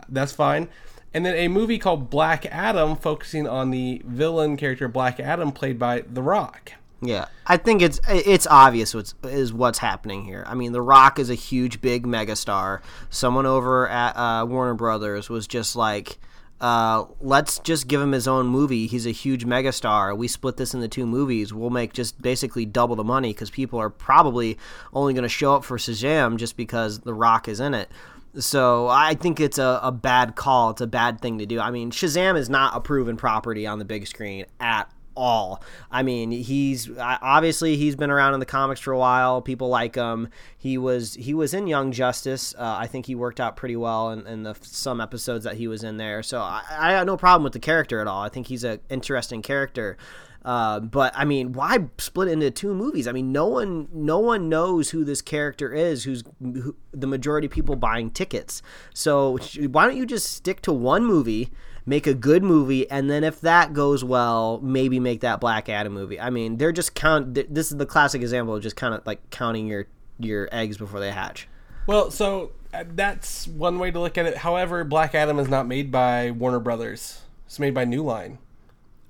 [0.09, 0.68] that's fine.
[1.15, 5.79] And then a movie called Black Adam, focusing on the villain character Black Adam, played
[5.79, 6.73] by The Rock.
[7.01, 10.43] Yeah, I think it's it's obvious what's is what's happening here.
[10.47, 12.81] I mean, The Rock is a huge, big megastar.
[13.11, 16.19] Someone over at uh, Warner Brothers was just like,
[16.61, 18.87] uh, "Let's just give him his own movie.
[18.87, 20.17] He's a huge megastar.
[20.17, 21.53] We split this into two movies.
[21.53, 24.57] We'll make just basically double the money because people are probably
[24.95, 27.91] only going to show up for Shazam just because The Rock is in it."
[28.39, 30.70] So I think it's a, a bad call.
[30.70, 31.61] It's a bad thing to do.
[31.61, 35.62] I mean, Shazam is not a proven property on the big screen at all.
[35.91, 39.41] I mean, he's obviously he's been around in the comics for a while.
[39.41, 40.28] People like him.
[40.57, 42.55] He was he was in Young Justice.
[42.59, 45.68] Uh, I think he worked out pretty well in, in the some episodes that he
[45.68, 46.22] was in there.
[46.22, 48.22] So I, I have no problem with the character at all.
[48.22, 49.97] I think he's an interesting character.
[50.45, 53.09] Uh, but I mean, why split into two movies?
[53.09, 56.05] I mean, no one, no one knows who this character is.
[56.05, 58.61] Who's who, the majority of people buying tickets?
[58.92, 59.38] So
[59.70, 61.51] why don't you just stick to one movie,
[61.86, 65.95] make a good movie, and then if that goes well, maybe make that Black Adam
[65.95, 66.20] movie.
[66.20, 67.34] I mean, they're just count.
[67.34, 69.86] This is the classic example of just kind of like counting your
[70.18, 71.49] your eggs before they hatch.
[71.86, 74.36] Well, so uh, that's one way to look at it.
[74.38, 77.22] However, Black Adam is not made by Warner Brothers.
[77.47, 78.38] It's made by New Line.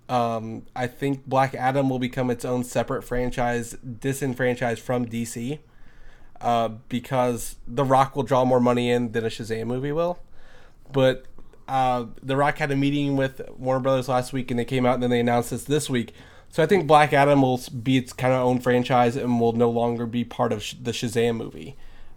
[0.09, 5.61] Um, I think Black Adam will become its own separate franchise, disenfranchised from DC,
[6.41, 10.19] uh, because The Rock will draw more money in than a Shazam movie will.
[10.93, 11.25] But
[11.67, 14.95] uh, The Rock had a meeting with Warner Brothers last week, and they came out
[14.95, 16.13] and then they announced this this week.
[16.51, 19.71] So I think Black Adam will be its kind of own franchise and will no
[19.71, 21.77] longer be part of sh- the Shazam movie.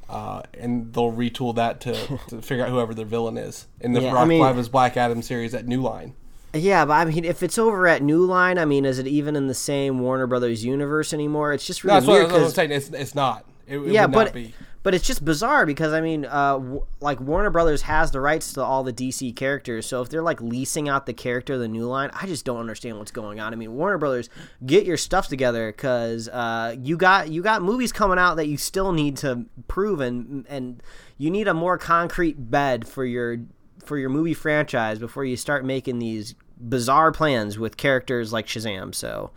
[0.09, 1.93] Uh, and they'll retool that to,
[2.29, 3.65] to figure out whoever their villain is.
[3.79, 6.13] in the Yeah, I Rock mean- will have his Black Adam series at New Line.
[6.57, 9.35] Yeah, but I mean, if it's over at New Line, I mean, is it even
[9.35, 11.53] in the same Warner Brothers universe anymore?
[11.53, 12.71] It's just No, really what, weird what I'm saying.
[12.71, 13.45] It's, it's not.
[13.67, 14.53] It, it yeah, would but not be.
[14.81, 18.53] but it's just bizarre because I mean, uh, w- like Warner Brothers has the rights
[18.53, 21.67] to all the DC characters, so if they're like leasing out the character of the
[21.67, 23.51] new line, I just don't understand what's going on.
[23.51, 24.29] I mean, Warner Brothers,
[24.65, 28.55] get your stuff together because uh, you got you got movies coming out that you
[28.55, 30.81] still need to prove and and
[31.17, 33.39] you need a more concrete bed for your
[33.83, 38.93] for your movie franchise before you start making these bizarre plans with characters like Shazam.
[38.93, 39.31] So,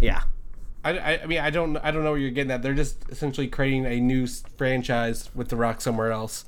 [0.00, 0.22] yeah.
[0.84, 2.62] I, I, mean, I don't, I don't know where you're getting at.
[2.62, 6.44] They're just essentially creating a new franchise with The Rock somewhere else,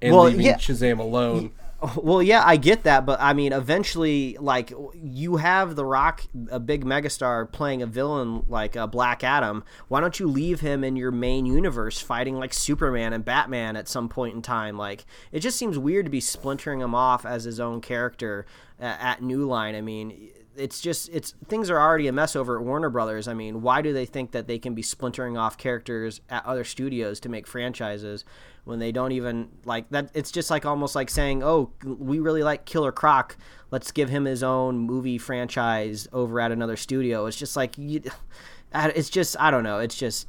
[0.00, 0.56] and Well, leaving yeah.
[0.56, 1.52] Shazam alone.
[1.96, 6.60] Well, yeah, I get that, but I mean, eventually, like you have The Rock, a
[6.60, 9.64] big megastar, playing a villain like uh, Black Adam.
[9.88, 13.88] Why don't you leave him in your main universe fighting like Superman and Batman at
[13.88, 14.76] some point in time?
[14.76, 18.44] Like, it just seems weird to be splintering him off as his own character
[18.80, 19.74] at New Line.
[19.74, 23.28] I mean, it's just it's things are already a mess over at Warner Brothers.
[23.28, 26.64] I mean, why do they think that they can be splintering off characters at other
[26.64, 28.24] studios to make franchises
[28.64, 30.10] when they don't even like that?
[30.14, 33.36] It's just like almost like saying, "Oh, we really like Killer Croc.
[33.70, 38.02] Let's give him his own movie franchise over at another studio." It's just like you,
[38.74, 39.78] it's just I don't know.
[39.78, 40.28] It's just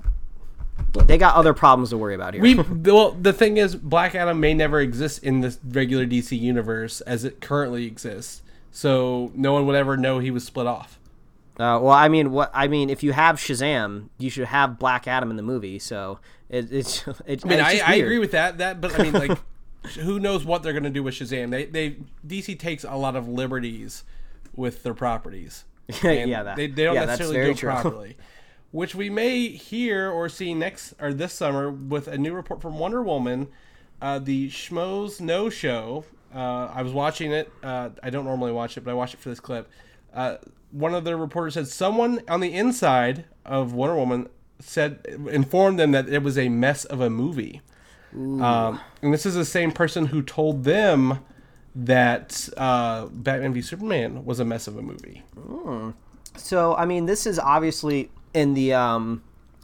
[0.94, 2.44] they got other problems to worry about here.
[2.44, 2.56] We
[2.92, 7.24] well, the thing is, Black Adam may never exist in this regular DC universe as
[7.24, 8.42] it currently exists.
[8.72, 10.98] So no one would ever know he was split off.
[11.60, 15.08] Uh, well, I mean, what I mean, if you have Shazam, you should have Black
[15.08, 15.78] Adam in the movie.
[15.80, 16.20] So
[16.50, 18.58] it, it's, it, I mean, I, I agree with that.
[18.60, 19.38] That, but I mean, like,
[20.00, 21.52] who knows what they're going to do with Shazam?
[21.52, 24.04] They, they, DC takes a lot of liberties
[24.56, 25.66] with their properties.
[26.02, 28.18] Yeah, that- they, they don't yeah, necessarily do it properly.
[28.72, 32.80] Which we may hear or see next or this summer with a new report from
[32.80, 33.50] Wonder Woman,
[34.02, 36.06] uh, the Schmoes Know Show.
[36.34, 37.52] Uh, I was watching it.
[37.62, 39.70] Uh, I don't normally watch it, but I watched it for this clip.
[40.14, 40.38] Uh,
[40.72, 45.92] one of the reporters said someone on the inside of Wonder Woman said informed them
[45.92, 47.62] that it was a mess of a movie.
[48.14, 51.20] Um, and this is the same person who told them
[51.76, 55.24] that uh, Batman v Superman was a mess of a movie.
[56.36, 59.24] So, I mean, this is obviously in the um,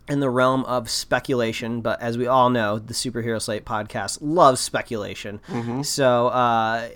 [0.10, 4.62] in the realm of speculation, but as we all know, the Superhero Slate podcast loves
[4.62, 5.42] speculation.
[5.84, 6.88] So, uh,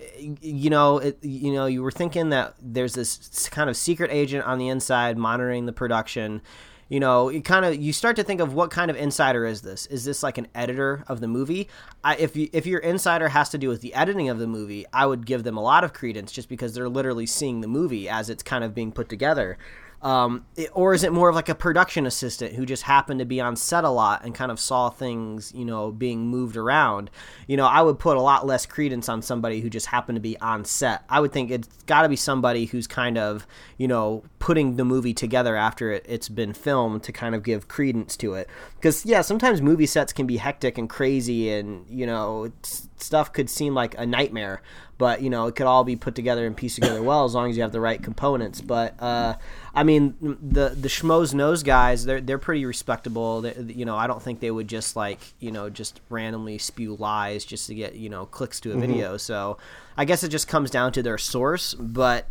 [0.42, 4.46] you know, it, you know, you were thinking that there's this kind of secret agent
[4.46, 6.42] on the inside monitoring the production.
[6.88, 9.62] You know, you kind of you start to think of what kind of insider is
[9.62, 9.86] this?
[9.88, 11.70] Is this like an editor of the movie?
[12.04, 14.86] I, if you, if your insider has to do with the editing of the movie,
[14.92, 18.10] I would give them a lot of credence just because they're literally seeing the movie
[18.10, 19.58] as it's kind of being put together.
[20.04, 23.26] Um, it- or is it more of like a production assistant who just happened to
[23.26, 27.12] be on set a lot and kind of saw things, you know, being moved around?
[27.48, 30.22] You know, I would put a lot less credence on somebody who just happened to
[30.22, 31.04] be on set.
[31.08, 33.46] I would think it's got to be somebody who's kind of,
[33.78, 37.68] you know, putting the movie together after it, it's been filmed to kind of give
[37.68, 38.50] credence to it.
[38.76, 42.52] Because, yeah, sometimes movie sets can be hectic and crazy and, you know,
[42.98, 44.62] stuff could seem like a nightmare
[45.02, 47.50] but you know it could all be put together and pieced together well as long
[47.50, 48.62] as you have the right components.
[48.62, 49.34] But uh,
[49.74, 53.42] I mean, the the Schmoes Knows guys, they're they're pretty respectable.
[53.42, 56.96] They, you know, I don't think they would just like you know just randomly spew
[56.98, 59.18] lies just to get you know clicks to a video.
[59.18, 59.58] So
[59.98, 62.28] I guess it just comes down to their source, but.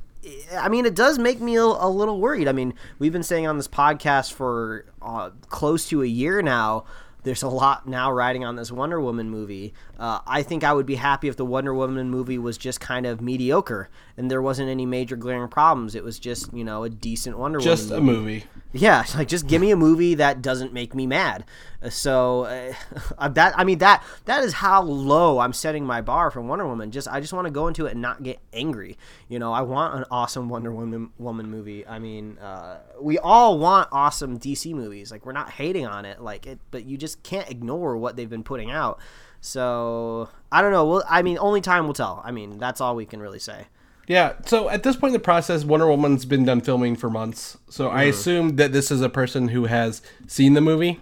[0.55, 2.47] I mean, it does make me a, a little worried.
[2.47, 6.85] I mean, we've been saying on this podcast for uh, close to a year now
[7.23, 9.75] there's a lot now riding on this Wonder Woman movie.
[9.99, 13.07] Uh, I think I would be happy if the Wonder Woman movie was just kind
[13.07, 13.89] of mediocre
[14.21, 15.95] and there wasn't any major glaring problems.
[15.95, 18.45] It was just, you know, a decent Wonder Just Woman Just a movie.
[18.71, 21.47] Yeah, like just give me a movie that doesn't make me mad.
[21.83, 22.45] Uh, So
[23.19, 26.69] uh, that I mean that that is how low I'm setting my bar for Wonder
[26.69, 26.91] Woman.
[26.91, 28.99] Just I just want to go into it and not get angry.
[29.29, 31.87] You know, I want an awesome Wonder Woman woman movie.
[31.87, 35.11] I mean, uh, we all want awesome DC movies.
[35.11, 38.29] Like we're not hating on it, like it, but you just can't ignore what they've
[38.29, 39.01] been putting out.
[39.41, 40.85] So I don't know.
[40.85, 42.21] Well, I mean, only time will tell.
[42.23, 43.69] I mean, that's all we can really say.
[44.07, 44.35] Yeah.
[44.47, 47.59] So at this point in the process, Wonder Woman's been done filming for months.
[47.69, 51.01] So I assume that this is a person who has seen the movie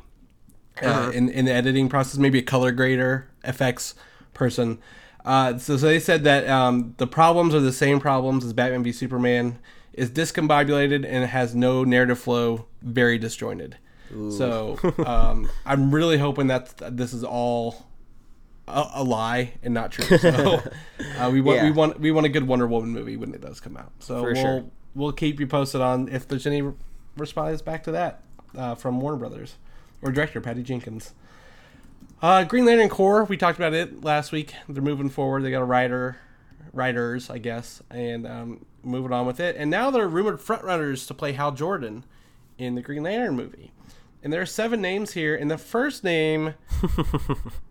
[0.83, 3.95] uh, in in the editing process, maybe a color grader, effects
[4.35, 4.79] person.
[5.25, 8.83] Uh, so, so they said that um, the problems are the same problems as Batman
[8.83, 9.59] v Superman.
[9.93, 13.79] Is discombobulated and has no narrative flow, very disjointed.
[14.31, 17.88] So um, I'm really hoping that this is all
[18.69, 20.19] a, a lie and not true.
[20.19, 20.63] So
[21.19, 23.61] uh, we want we want we want a good Wonder Woman movie when it does
[23.61, 23.93] come out.
[23.99, 24.65] So For we'll sure.
[24.95, 26.63] we'll keep you posted on if there's any
[27.17, 28.23] response back to that
[28.57, 29.57] uh, from Warner Brothers
[30.03, 31.13] or director Patty Jenkins.
[32.21, 34.53] Uh, Green Lantern Corps, we talked about it last week.
[34.69, 35.45] They're moving forward.
[35.45, 36.19] They got a writer,
[36.73, 39.55] writers, I guess, and um, moving on with it.
[39.57, 42.05] And now they're rumored frontrunners to play Hal Jordan
[42.57, 43.71] in the Green Lantern movie.
[44.23, 46.55] And there are seven names here, and the first name,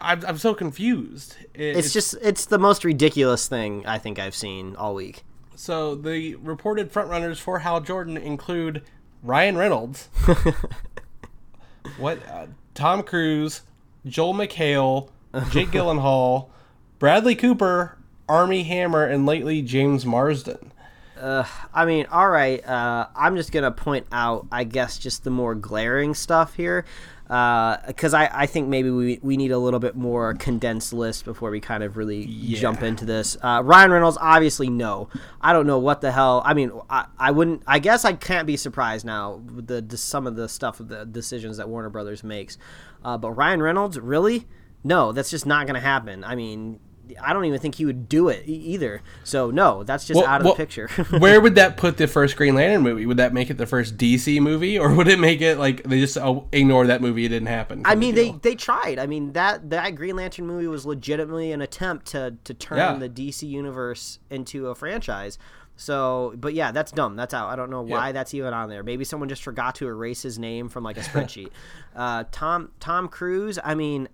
[0.00, 1.36] I'm, I'm so confused.
[1.54, 5.22] It- It's just it's the most ridiculous thing I think I've seen all week.
[5.54, 8.82] So the reported frontrunners for Hal Jordan include
[9.22, 10.08] Ryan Reynolds,
[11.98, 13.62] what uh, Tom Cruise,
[14.04, 15.08] Joel McHale,
[15.50, 16.48] Jake Gyllenhaal,
[16.98, 17.96] Bradley Cooper,
[18.28, 20.72] Armie Hammer, and lately James Marsden.
[21.18, 22.62] I mean, all right.
[22.66, 26.84] Uh, I'm just gonna point out, I guess, just the more glaring stuff here,
[27.26, 31.50] because I, I think maybe we, we need a little bit more condensed list before
[31.50, 33.36] we kind of really jump into this.
[33.42, 35.08] Uh, Ryan Reynolds, obviously, no.
[35.40, 36.42] I don't know what the hell.
[36.44, 37.62] I mean, I, I wouldn't.
[37.66, 40.88] I guess I can't be surprised now with the, the some of the stuff of
[40.88, 42.58] the decisions that Warner Brothers makes.
[43.04, 44.46] Uh, but Ryan Reynolds, really?
[44.84, 46.22] No, that's just not gonna happen.
[46.22, 46.80] I mean.
[47.22, 49.02] I don't even think he would do it either.
[49.24, 50.88] So no, that's just Well- out of well, the picture.
[51.18, 53.06] Where would that put the first Green Lantern movie?
[53.06, 56.00] Would that make it the first DC movie, or would it make it like they
[56.00, 57.24] just oh, ignore that movie?
[57.24, 57.82] It didn't happen.
[57.84, 58.98] I mean, they they tried.
[58.98, 62.94] I mean that that Green Lantern movie was legitimately an attempt to to turn Yeah.
[62.94, 65.38] the DC universe into a franchise.
[65.78, 67.16] So, but yeah, that's dumb.
[67.16, 67.50] That's out.
[67.50, 68.82] I don't know why that's even on there.
[68.82, 71.50] Maybe someone just forgot to erase his name from like a spreadsheet.
[71.94, 73.58] uh, Tom Tom Cruise.
[73.62, 74.08] I mean,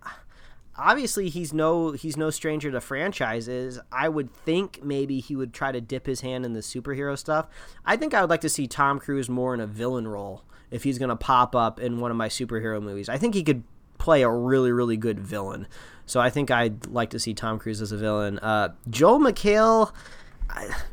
[0.77, 3.79] obviously he's no he's no stranger to franchises.
[3.91, 7.49] I would think maybe he would try to dip his hand in the superhero stuff.
[7.85, 10.85] I think I would like to see Tom Cruise more in a villain role if
[10.85, 13.09] he's going to pop up in one of my superhero movies.
[13.09, 13.63] I think he could
[13.99, 15.67] play a really really good villain.
[16.07, 18.39] So I think I'd like to see Tom Cruise as a villain.
[18.41, 19.93] Uh, Joel McHale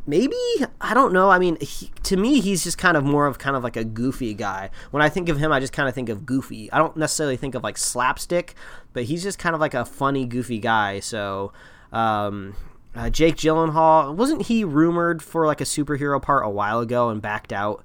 [0.07, 0.35] maybe
[0.81, 1.29] I don't know.
[1.29, 3.83] I mean, he, to me, he's just kind of more of kind of like a
[3.83, 4.69] goofy guy.
[4.91, 6.71] When I think of him, I just kind of think of goofy.
[6.71, 8.55] I don't necessarily think of like slapstick,
[8.93, 10.99] but he's just kind of like a funny, goofy guy.
[10.99, 11.51] So,
[11.91, 12.55] um,
[12.95, 17.21] uh, Jake Gyllenhaal wasn't he rumored for like a superhero part a while ago and
[17.21, 17.83] backed out?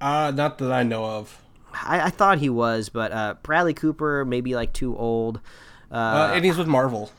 [0.00, 1.40] uh, not that I know of.
[1.72, 5.40] I, I thought he was, but uh, Bradley Cooper maybe like too old.
[5.90, 7.10] Uh, and he's with Marvel.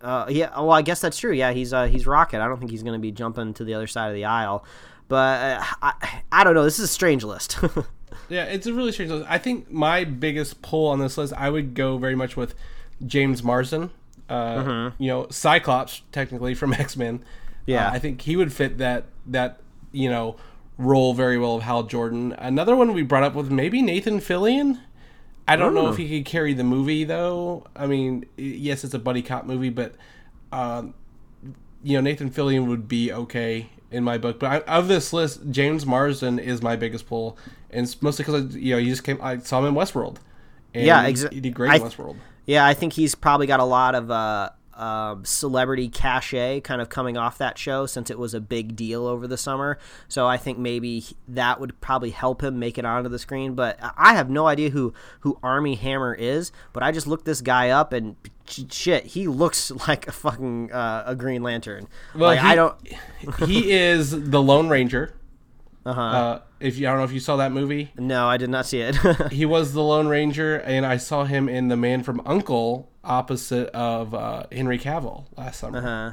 [0.00, 1.32] Uh, yeah, well, I guess that's true.
[1.32, 2.40] Yeah, he's uh, he's Rocket.
[2.40, 4.64] I don't think he's going to be jumping to the other side of the aisle.
[5.08, 6.64] But uh, I, I don't know.
[6.64, 7.58] This is a strange list.
[8.28, 9.26] Yeah, it's a really strange list.
[9.28, 12.54] I think my biggest pull on this list, I would go very much with
[13.04, 13.90] James Marsden.
[14.28, 15.02] Uh, Mm-hmm.
[15.02, 17.24] You know, Cyclops, technically from X Men.
[17.66, 17.88] Yeah.
[17.90, 19.60] I think he would fit that that
[19.92, 20.36] you know
[20.78, 22.32] role very well of Hal Jordan.
[22.38, 24.80] Another one we brought up with maybe Nathan Fillion.
[25.52, 27.66] I don't know if he could carry the movie though.
[27.76, 29.94] I mean, yes, it's a buddy cop movie, but
[30.52, 30.94] um,
[31.82, 34.38] you know Nathan Fillion would be okay in my book.
[34.38, 37.36] But I, of this list, James Marsden is my biggest pull,
[37.70, 39.18] and it's mostly because you know he just came.
[39.22, 40.16] I saw him in Westworld.
[40.74, 42.16] And Yeah, he- exa- He did great I in Westworld.
[42.46, 46.88] yeah, I think he's probably got a lot of uh, uh, celebrity cachet kind of
[46.88, 49.78] coming off that show since it was a big deal over the summer.
[50.08, 53.54] So I think maybe that would probably help him make it onto the screen.
[53.54, 56.50] But I- have no idea who who Armie Hammer is.
[56.72, 58.16] But I just looked this guy up and
[58.70, 61.86] shit, he looks like a fucking uh, a Green Lantern.
[62.14, 62.76] Well, like, he, I don't.
[63.46, 65.14] he is the Lone Ranger.
[65.90, 66.00] Uh-huh.
[66.00, 68.66] Uh, if you, I don't know if you saw that movie, No, I did not
[68.66, 68.96] see it.
[69.32, 73.68] he was the Lone Ranger, and I saw him in The Man from U.N.C.L.E., opposite
[73.70, 75.78] of uh, Henry Cavill last summer.
[75.78, 76.12] Uh-huh.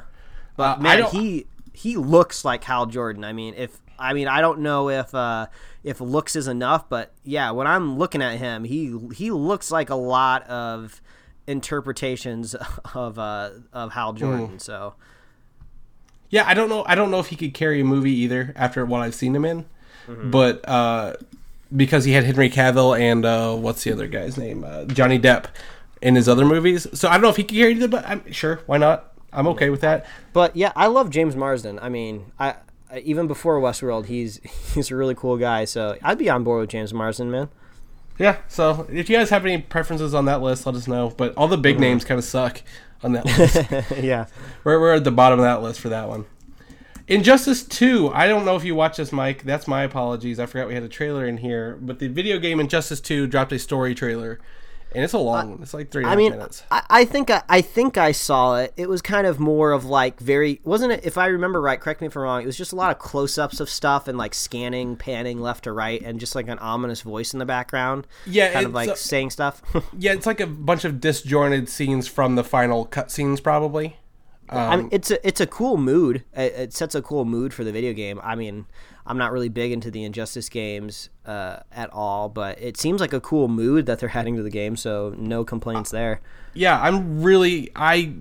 [0.55, 3.23] But I man, he he looks like Hal Jordan.
[3.23, 5.47] I mean, if I mean, I don't know if uh,
[5.83, 9.89] if looks is enough, but yeah, when I'm looking at him, he he looks like
[9.89, 11.01] a lot of
[11.45, 12.55] interpretations
[12.95, 14.17] of uh, of Hal Hmm.
[14.17, 14.59] Jordan.
[14.59, 14.95] So
[16.29, 16.83] Yeah, I don't know.
[16.87, 19.45] I don't know if he could carry a movie either after what I've seen him
[19.45, 19.65] in,
[20.07, 20.31] Mm-hmm.
[20.31, 21.15] but uh,
[21.75, 25.45] because he had Henry Cavill and uh, what's the other guy's name, uh, Johnny Depp,
[26.01, 26.87] in his other movies.
[26.93, 27.87] So I don't know if he could carry the.
[27.89, 29.13] But I'm sure why not.
[29.33, 30.05] I'm okay with that.
[30.31, 31.77] But yeah, I love James Marsden.
[31.79, 32.55] I mean, I,
[32.89, 34.39] I even before Westworld, he's
[34.73, 35.65] he's a really cool guy.
[35.65, 37.49] So I'd be on board with James Marsden, man.
[38.17, 38.37] Yeah.
[38.47, 41.13] So if you guys have any preferences on that list, let us know.
[41.17, 41.81] But all the big Mm-hmm.
[41.81, 42.61] names kind of suck
[43.03, 43.91] on that list.
[44.03, 44.25] yeah.
[44.63, 46.25] we're we're at the bottom of that list for that one.
[47.07, 48.11] Injustice 2.
[48.13, 49.43] I don't know if you watched this, Mike.
[49.43, 50.39] That's my apologies.
[50.39, 51.77] I forgot we had a trailer in here.
[51.79, 54.39] But the video game Injustice 2 dropped a story trailer.
[54.93, 55.61] And it's a long one.
[55.61, 56.63] It's like three a I mean, minutes.
[56.71, 58.73] I, I think I, I think I saw it.
[58.77, 61.05] It was kind of more of like very wasn't it?
[61.05, 62.41] If I remember right, correct me if I'm wrong.
[62.41, 65.71] It was just a lot of close-ups of stuff and like scanning, panning left to
[65.71, 68.07] right, and just like an ominous voice in the background.
[68.25, 69.61] Yeah, kind of like uh, saying stuff.
[69.99, 73.97] Yeah, it's like a bunch of disjointed scenes from the final cutscenes, probably.
[74.49, 76.23] I mean, it's a it's a cool mood.
[76.33, 78.19] It, it sets a cool mood for the video game.
[78.23, 78.65] I mean,
[79.07, 83.13] I'm not really big into the Injustice games uh, at all, but it seems like
[83.13, 84.75] a cool mood that they're adding to the game.
[84.75, 86.19] So no complaints there.
[86.53, 88.13] yeah, I'm really I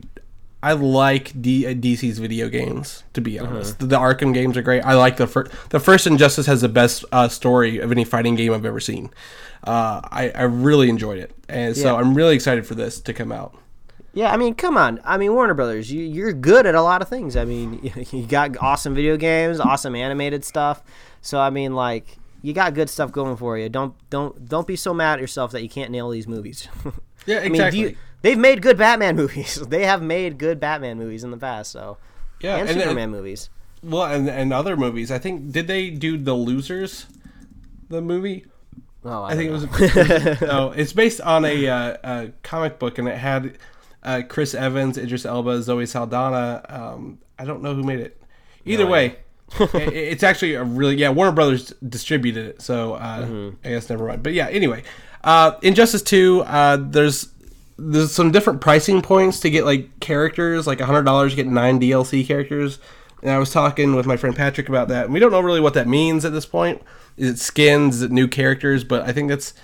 [0.62, 3.78] I like D, uh, DC's video games to be honest.
[3.78, 4.82] The, the Arkham games are great.
[4.82, 8.34] I like the first the first Injustice has the best uh, story of any fighting
[8.37, 9.11] game I've ever seen.
[9.64, 12.01] Uh, I I really enjoyed it, and so Yeah.
[12.01, 13.55] I'm really excited for this to come out.
[14.17, 14.99] Yeah, I mean, come on.
[15.05, 17.37] I mean, Warner Brothers, you, you're good at a lot of things.
[17.37, 20.83] I mean, you got awesome video games, awesome animated stuff.
[21.21, 23.69] So I mean, like, you got good stuff going for you.
[23.69, 26.67] Don't don't don't be so mad at yourself that you can't nail these movies.
[27.25, 27.81] Yeah, I mean, exactly.
[27.81, 29.57] you, they've made good Batman movies.
[29.57, 31.73] They have made good Batman movies in the past.
[31.73, 31.99] So
[32.39, 33.51] yeah, and, and, Superman and movies.
[33.83, 35.11] well, and and other movies.
[35.11, 37.07] I think did they do the Losers,
[37.89, 38.47] the movie?
[39.05, 40.43] Oh, I think it was.
[40.43, 43.59] oh, it's based on a, uh, a comic book, and it had
[44.07, 46.64] uh, Chris Evans, Idris Elba, Zoe Saldana.
[46.68, 48.22] Um, I don't know who made it.
[48.64, 49.16] Either way,
[49.61, 51.11] it, it's actually a really yeah.
[51.11, 53.66] Warner Brothers distributed it, so uh, Mm-hmm.
[53.66, 54.22] I guess never mind.
[54.22, 54.84] But yeah, anyway,
[55.24, 56.42] uh, Injustice Two.
[56.46, 57.28] Uh, there's
[57.78, 61.80] there's some different pricing points to get like characters, like hundred dollars to get nine
[61.80, 62.78] DLC characters.
[63.22, 65.61] And I was talking with my friend Patrick about that, and we don't know really
[65.61, 66.80] what that means at this point.
[67.16, 67.96] Is it skins?
[67.96, 68.84] Is it new characters?
[68.84, 69.54] But I think that's,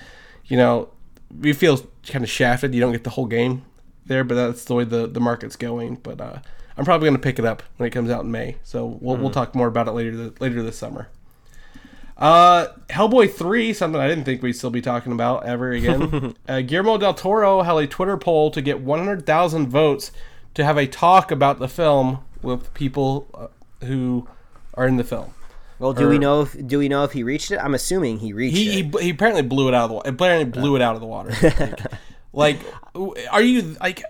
[0.47, 0.89] you know,
[1.39, 2.75] we feel kind of shafted.
[2.75, 3.63] You don't get the whole game
[4.07, 5.97] there, but that's the way the, the market's going.
[5.97, 6.39] But uh,
[6.77, 8.57] I'm probably going to pick it up when it comes out in May.
[8.63, 11.09] So we'll, we'll talk more about it later th- later this summer.
[12.17, 16.35] Uh, Hellboy 3, something I didn't think we'd still be talking about ever again.
[16.49, 20.13] uh, Guillermo del Toro held a Twitter poll to get 100,000 votes
[20.55, 24.29] to have a talk about the film with people uh, who
[24.75, 25.35] are in the film.
[25.81, 26.43] Well, do we know?
[26.43, 27.57] If, do we know if he reached it?
[27.57, 28.95] I'm assuming he reached He, it.
[28.95, 30.09] he, he apparently blew it out of the water.
[30.11, 31.33] Apparently blew it out of the water.
[32.33, 32.61] like,
[33.31, 34.03] are you like,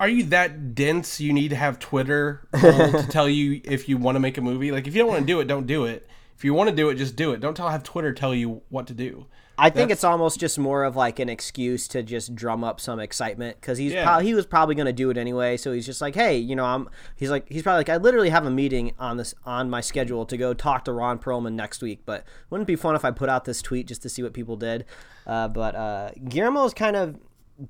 [0.00, 1.20] are you that dense?
[1.20, 4.40] You need to have Twitter poll to tell you if you want to make a
[4.42, 4.70] movie.
[4.72, 6.08] Like, if you don't want to do it, don't do it.
[6.36, 7.40] If you want to do it, just do it.
[7.40, 9.26] Don't tell have Twitter tell you what to do.
[9.56, 12.80] I think That's- it's almost just more of like an excuse to just drum up
[12.80, 14.04] some excitement because he's Yeah.
[14.04, 15.56] prob- he was probably going to do it anyway.
[15.56, 16.90] So he's just like, hey, you know, I'm.
[17.14, 20.26] He's like, he's probably like, I literally have a meeting on this on my schedule
[20.26, 22.00] to go talk to Ron Perlman next week.
[22.04, 24.32] But wouldn't it be fun if I put out this tweet just to see what
[24.32, 24.86] people did?
[25.24, 27.14] Uh, but uh, Guillermo's kind of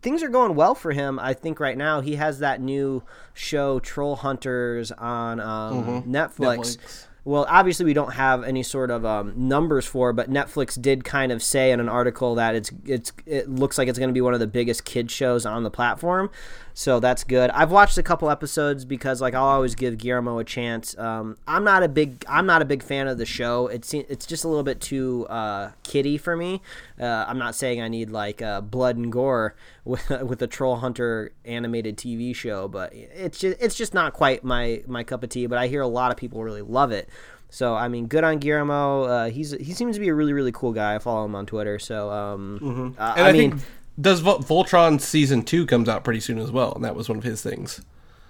[0.01, 1.19] things are going well for him.
[1.19, 6.77] I think right now he has that new show Troll Hunters on um, Netflix.
[6.77, 7.07] Netflix.
[7.27, 11.33] Well, obviously we don't have any sort of um, numbers for, but Netflix did kind
[11.33, 14.21] of say in an article that it's it's it looks like it's going to be
[14.21, 16.31] one of the biggest kid shows on the platform,
[16.77, 17.51] so that's good.
[17.51, 20.99] I've watched a couple episodes because like I'll always give Guillermo a chance.
[20.99, 23.69] Um, I'm not a big I'm not a big fan of the show.
[23.69, 26.61] It's it's just a little bit too uh, kiddie for me.
[27.01, 29.55] Uh, I'm not saying I need like uh, blood and gore
[29.85, 34.43] with with a Troll Hunter animated TV show, but it's just it's just not quite
[34.43, 35.47] my my cup of tea.
[35.47, 37.09] But I hear a lot of people really love it.
[37.51, 39.05] So I mean, good on Guillermo.
[39.05, 40.97] Uh, he's he seems to be a really really cool guy.
[40.97, 41.79] I follow him on Twitter.
[41.79, 43.63] So um, uh, I, I, mean, think
[44.01, 47.25] does Voltron season two comes out pretty soon as well, and that was one of
[47.25, 47.81] his things.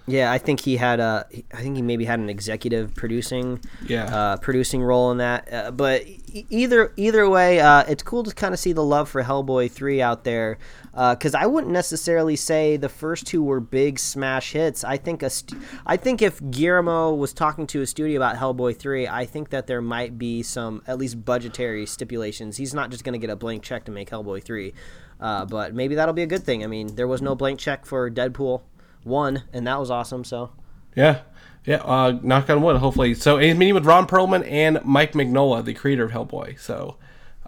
[0.07, 4.05] Yeah, I think he had a I think he maybe had an executive producing Yeah.
[4.15, 5.51] uh, producing role in that.
[5.51, 6.03] Uh, but
[6.49, 10.01] either either way, uh, it's cool to kind of see the love for Hellboy three
[10.01, 10.57] out there.
[10.93, 14.81] Because I wouldn't necessarily say the first two were big smash hits.
[14.85, 18.77] I think a st- I think if Guillermo was talking to a studio about Hellboy
[18.77, 22.55] three, I think that there might be some at least budgetary stipulations.
[22.55, 24.73] He's not just going to get a blank check to make Hellboy three.
[25.19, 26.63] Uh, but maybe that'll be a good thing.
[26.63, 28.61] I mean, there was no blank check for Deadpool
[29.05, 30.23] one, and that was awesome.
[30.25, 30.51] So
[30.95, 31.21] Yeah,
[31.65, 31.77] yeah.
[31.77, 32.77] Uh, knock on wood.
[32.77, 36.59] Hopefully, so he's meeting with Ron Perlman and Mike Mignola, the creator of Hellboy.
[36.59, 36.97] So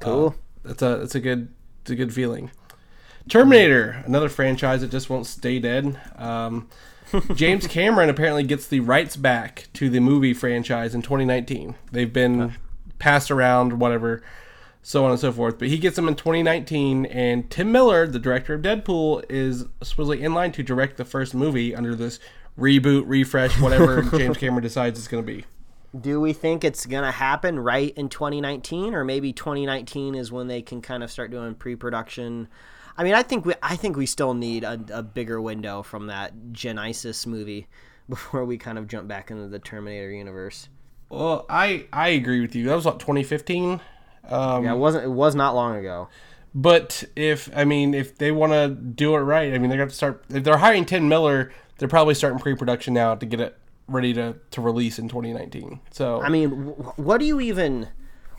[0.02, 0.36] uh, Cool.
[0.64, 1.50] that's a that's a good
[1.82, 2.52] it's a good feeling.
[3.30, 6.00] Terminator, another franchise that just won't stay dead.
[6.16, 6.70] Um,
[7.36, 11.76] James Cameron apparently gets the rights back to the movie franchise in 2019.
[11.92, 12.54] They've been
[13.00, 14.24] passed around, whatever,
[14.82, 15.60] so on and so forth.
[15.60, 20.24] But he gets them in 2019, and Tim Miller, the director of Deadpool, is supposedly
[20.24, 22.20] in line to direct the first movie under this
[22.58, 25.46] reboot, refresh, whatever James Cameron decides it's going to be.
[26.00, 30.62] Do we think it's gonna happen right in 2019, or maybe 2019 is when they
[30.62, 32.50] can kind of start doing pre-production?
[32.98, 36.08] I mean, I think we I think we still need a, a bigger window from
[36.08, 37.68] that Genisys movie
[38.10, 40.68] before we kind of jump back into the Terminator universe.
[41.10, 42.66] Well, I I agree with you.
[42.66, 43.80] That was what 2015.
[44.28, 46.10] Um, Yeah, it wasn't it was not long ago.
[46.54, 49.90] But if I mean, if they want to do it right, I mean, they're going
[49.90, 50.24] to start.
[50.30, 53.58] If they're hiring Tim Miller, they're probably starting pre-production now to get it
[53.88, 55.80] ready to to release in 2019.
[55.92, 57.90] So I mean, what do you even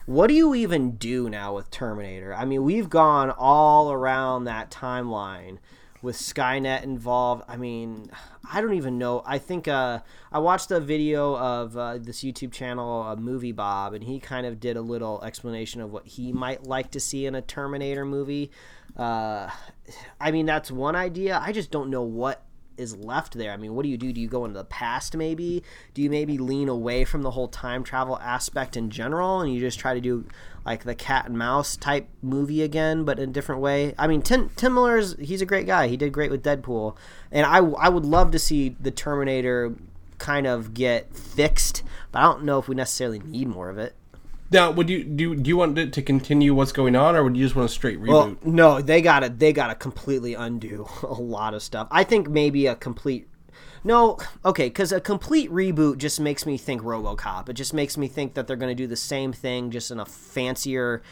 [0.06, 2.34] what do you even do now with Terminator?
[2.34, 5.58] I mean, we've gone all around that timeline
[6.02, 7.44] with Skynet involved.
[7.48, 8.10] I mean,
[8.50, 9.22] I don't even know.
[9.26, 13.94] I think uh, I watched a video of uh, this YouTube channel, uh, Movie Bob,
[13.94, 17.26] and he kind of did a little explanation of what he might like to see
[17.26, 18.50] in a Terminator movie.
[18.96, 19.50] Uh,
[20.20, 21.40] I mean, that's one idea.
[21.42, 22.44] I just don't know what
[22.78, 23.52] is left there.
[23.52, 24.12] I mean, what do you do?
[24.12, 25.62] Do you go into the past maybe?
[25.94, 29.60] Do you maybe lean away from the whole time travel aspect in general and you
[29.60, 30.24] just try to do
[30.68, 33.94] like the cat and mouse type movie again, but in a different way?
[33.98, 35.88] I mean, Tim, Tim Miller's he's a great guy.
[35.88, 36.96] He did great with Deadpool,
[37.32, 39.74] and I I would love to see the Terminator
[40.18, 43.94] kind of get fixed, but I don't know if we necessarily need more of it.
[44.50, 45.34] Now, would you do?
[45.34, 47.72] Do you want it to continue what's going on, or would you just want a
[47.72, 48.08] straight reboot?
[48.08, 51.88] Well, no, they got to they got to completely undo a lot of stuff.
[51.90, 53.28] I think maybe a complete.
[53.84, 57.48] No, okay, because a complete reboot just makes me think RoboCop.
[57.48, 60.00] It just makes me think that they're going to do the same thing, just in
[60.00, 61.02] a fancier,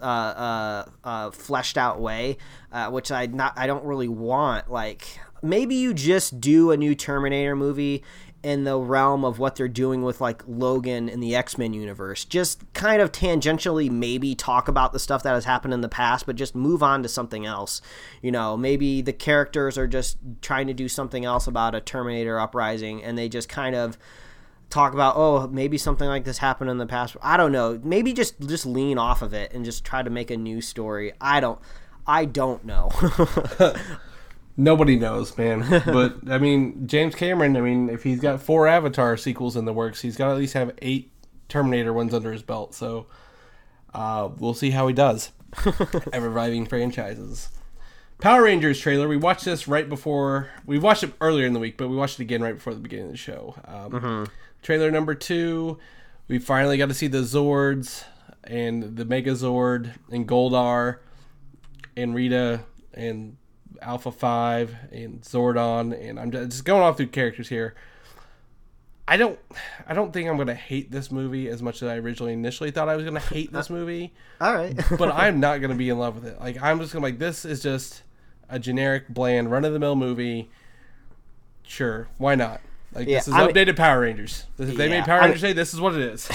[0.00, 2.36] uh, uh, uh, fleshed out way,
[2.72, 4.70] uh, which I not I don't really want.
[4.70, 8.02] Like maybe you just do a new Terminator movie
[8.44, 12.26] in the realm of what they're doing with like Logan in the X Men universe.
[12.26, 16.26] Just kind of tangentially, maybe talk about the stuff that has happened in the past,
[16.26, 17.80] but just move on to something else.
[18.20, 22.38] You know, maybe the characters are just trying to do something else about a Terminator
[22.38, 23.96] uprising, and they just kind of
[24.68, 28.12] talk about oh maybe something like this happened in the past i don't know maybe
[28.12, 31.38] just just lean off of it and just try to make a new story i
[31.38, 31.60] don't
[32.08, 32.90] i don't know
[34.56, 35.60] Nobody knows, man.
[35.86, 37.56] but I mean, James Cameron.
[37.56, 40.38] I mean, if he's got four Avatar sequels in the works, he's got to at
[40.38, 41.10] least have eight
[41.48, 42.74] Terminator ones under his belt.
[42.74, 43.06] So
[43.92, 45.32] uh, we'll see how he does
[46.12, 47.48] at reviving franchises.
[48.20, 49.08] Power Rangers trailer.
[49.08, 50.50] We watched this right before.
[50.64, 52.80] We watched it earlier in the week, but we watched it again right before the
[52.80, 53.54] beginning of the show.
[53.64, 54.24] Um, mm-hmm.
[54.62, 55.78] Trailer number two.
[56.28, 58.04] We finally got to see the Zords
[58.44, 60.98] and the Megazord and Goldar
[61.96, 62.60] and Rita
[62.94, 63.36] and
[63.80, 67.74] Alpha Five and Zordon, and I'm just going off through characters here.
[69.06, 69.38] I don't,
[69.86, 72.88] I don't think I'm gonna hate this movie as much as I originally initially thought
[72.88, 74.14] I was gonna hate this movie.
[74.40, 76.40] All right, but I'm not gonna be in love with it.
[76.40, 78.02] Like I'm just gonna like this is just
[78.48, 80.50] a generic, bland, run of the mill movie.
[81.64, 82.60] Sure, why not?
[82.94, 84.44] Like yeah, this is I updated mean, Power Rangers.
[84.58, 86.28] If yeah, they made Power Rangers I mean, this is what it is.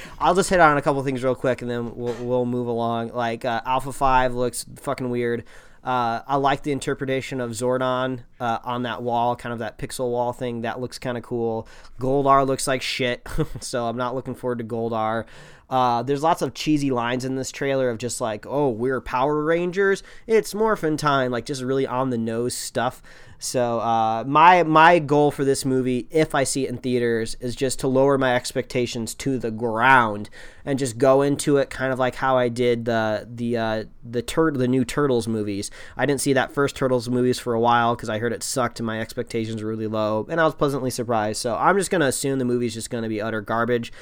[0.18, 3.10] I'll just hit on a couple things real quick, and then we'll we'll move along.
[3.10, 5.44] Like uh, Alpha Five looks fucking weird.
[5.84, 10.10] Uh, I like the interpretation of Zordon uh, on that wall, kind of that pixel
[10.10, 10.62] wall thing.
[10.62, 11.66] That looks kind of cool.
[11.98, 13.26] Goldar looks like shit,
[13.60, 15.24] so I'm not looking forward to Goldar.
[15.72, 19.42] Uh, there's lots of cheesy lines in this trailer of just like, oh, we're Power
[19.42, 20.02] Rangers.
[20.26, 23.02] It's Morphin time, like just really on the nose stuff.
[23.38, 27.56] So uh, my my goal for this movie, if I see it in theaters, is
[27.56, 30.30] just to lower my expectations to the ground
[30.64, 34.22] and just go into it kind of like how I did the the uh, the
[34.22, 35.72] tur- the new Turtles movies.
[35.96, 38.78] I didn't see that first Turtles movies for a while because I heard it sucked
[38.78, 41.40] and my expectations were really low, and I was pleasantly surprised.
[41.40, 43.92] So I'm just gonna assume the movie's just gonna be utter garbage,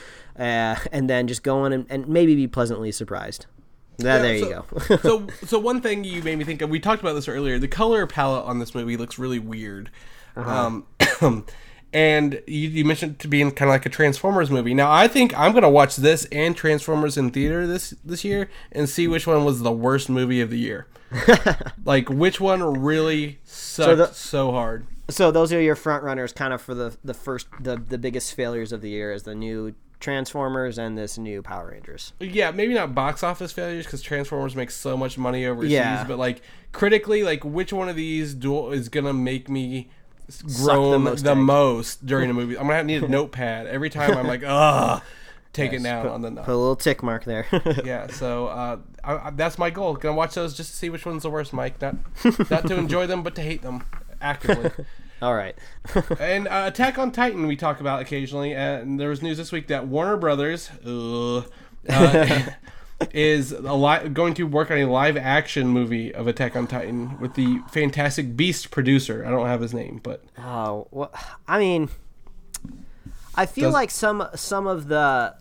[0.41, 3.47] uh, and then just go in and, and maybe be pleasantly surprised.
[3.99, 4.97] Yeah, there so, you go.
[5.03, 6.71] so, so one thing you made me think of.
[6.71, 7.59] We talked about this earlier.
[7.59, 9.91] The color palette on this movie looks really weird.
[10.35, 10.83] Uh-huh.
[11.21, 11.45] Um,
[11.93, 14.73] and you, you, mentioned to being kind of like a Transformers movie.
[14.73, 18.49] Now, I think I'm going to watch this and Transformers in theater this this year
[18.73, 20.87] and see which one was the worst movie of the year.
[21.85, 24.87] like which one really sucked so, the, so hard.
[25.11, 28.35] So those are your front runners, kind of for the the first the the biggest
[28.35, 32.15] failures of the year is the new Transformers and this new Power Rangers.
[32.19, 36.05] Yeah, maybe not box office failures because Transformers makes so much money overseas, yeah.
[36.05, 36.41] but like
[36.73, 39.91] critically, like which one of these do- is gonna make me
[40.63, 42.59] groan the most, the most, during a movie?
[42.59, 44.17] I'm gonna need a notepad every time.
[44.17, 45.03] I'm like, ugh.
[45.53, 47.45] Take yes, it down put, on the put a little tick mark there.
[47.85, 49.95] yeah, so uh, I, I, that's my goal.
[49.95, 51.81] Gonna watch those just to see which one's the worst, Mike.
[51.83, 51.97] Not
[52.49, 53.85] not to enjoy them, but to hate them
[54.21, 54.71] actively.
[55.23, 55.57] All right.
[56.21, 59.67] and uh, Attack on Titan we talk about occasionally, and there was news this week
[59.69, 61.43] that Warner Brothers uh,
[63.13, 67.35] is li- going to work on a live action movie of Attack on Titan with
[67.35, 69.25] the Fantastic Beast producer.
[69.27, 71.13] I don't have his name, but oh, well,
[71.47, 71.91] I mean,
[73.35, 73.75] I feel Does...
[73.75, 75.35] like some some of the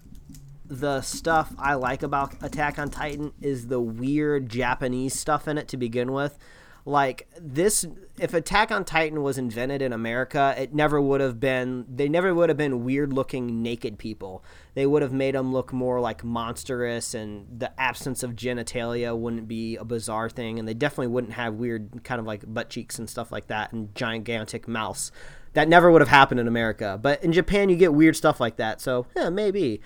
[0.65, 5.69] the stuff I like about Attack on Titan is the weird Japanese stuff in it
[5.69, 6.37] to begin with
[6.85, 7.85] like this
[8.17, 12.33] if attack on titan was invented in america it never would have been they never
[12.33, 14.43] would have been weird looking naked people.
[14.73, 19.47] They would have made them look more like monstrous and the absence of genitalia wouldn't
[19.47, 20.59] be a bizarre thing.
[20.59, 23.73] And they definitely wouldn't have weird kind of like butt cheeks and stuff like that
[23.73, 25.11] and gigantic mouths.
[25.53, 26.99] That never would have happened in america.
[27.01, 28.81] But in japan you get weird stuff like that.
[28.81, 29.81] So yeah maybe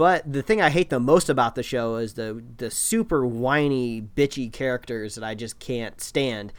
[0.00, 4.00] but the thing I hate the most about the show is the the super whiny,
[4.00, 6.54] bitchy characters that I just can't stand.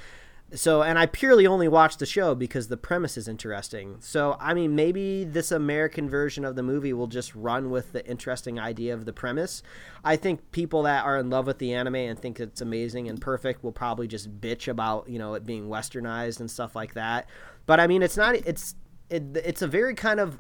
[0.54, 3.96] so and I purely only watch the show because the premise is interesting.
[4.00, 8.08] So I mean, maybe this American version of the movie will just run with the
[8.08, 9.64] interesting idea of the premise.
[10.04, 13.20] I think people that are in love with the anime and think it's amazing and
[13.20, 17.28] perfect will probably just bitch about you know it being westernized and stuff like that.
[17.66, 18.36] But I mean, it's not.
[18.36, 18.76] It's
[19.10, 20.40] it, it's a very kind of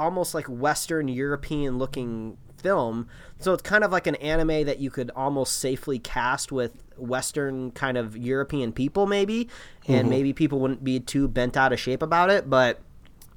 [0.00, 3.06] almost like Western European looking film.
[3.38, 7.70] So it's kind of like an anime that you could almost safely cast with Western
[7.70, 9.48] kind of European people, maybe,
[9.86, 10.10] and Mm-hmm.
[10.10, 12.50] maybe people wouldn't be too bent out of shape about it.
[12.50, 12.80] But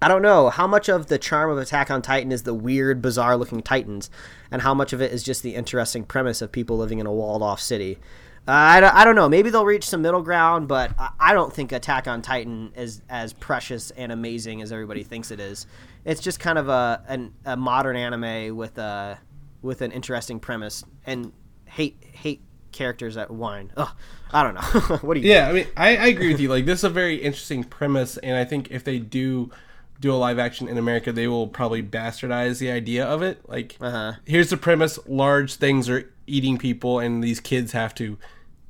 [0.02, 3.02] I don't know how much of the charm of Attack on Titan is the weird,
[3.02, 4.10] bizarre looking Titans,
[4.52, 7.14] and how much of it is just the interesting premise of people living in a
[7.14, 7.99] walled off city.
[8.45, 9.30] Uh, I, don't, I don't know.
[9.30, 13.02] Maybe they'll reach some middle ground, but I, I don't think Attack on Titan is
[13.07, 15.65] as precious and amazing as everybody thinks it is.
[16.06, 19.20] It's just kind of a an, a modern anime with a
[19.62, 21.32] with an interesting premise and
[21.66, 23.72] hate hate characters that whine.
[23.78, 23.90] Ugh,
[24.32, 24.98] I don't know.
[25.02, 25.30] what do you?
[25.30, 26.50] Yeah, I mean, I, I agree with you.
[26.50, 29.52] Like, this is a very interesting premise, and I think if they do
[30.00, 33.48] do a live action in America, they will probably bastardize the idea of it.
[33.48, 34.14] Like, Uh-huh.
[34.26, 38.18] here's the premise: large things are eating people, and these kids have to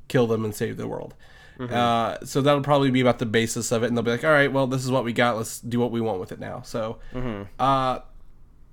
[0.06, 1.14] kill them and save the world.
[1.60, 4.30] Uh, so that'll probably be about the basis of it, and they'll be like, "All
[4.30, 5.36] right, well, this is what we got.
[5.36, 8.00] Let's do what we want with it now." So, uh,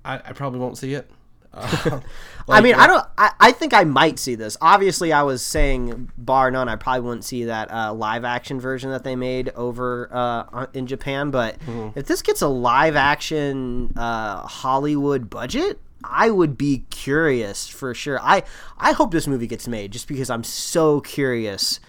[0.04, 1.10] I, I probably won't see it.
[1.54, 2.00] Uh,
[2.48, 3.04] I mean, I don't.
[3.18, 4.56] I, I think I might see this.
[4.62, 8.90] Obviously, I was saying, bar none, I probably wouldn't see that uh, live action version
[8.90, 11.30] that they made over uh, in Japan.
[11.30, 11.56] But
[11.94, 18.18] if this gets a live action uh, Hollywood budget, I would be curious for sure.
[18.20, 18.44] I
[18.78, 21.80] I hope this movie gets made just because I'm so curious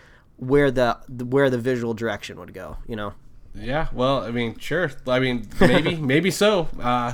[0.47, 2.77] where the where the visual direction would go.
[2.87, 3.13] You know.
[3.55, 4.91] Yeah, well, I mean, sure.
[5.07, 6.69] I mean, maybe, maybe so.
[6.79, 7.13] Uh,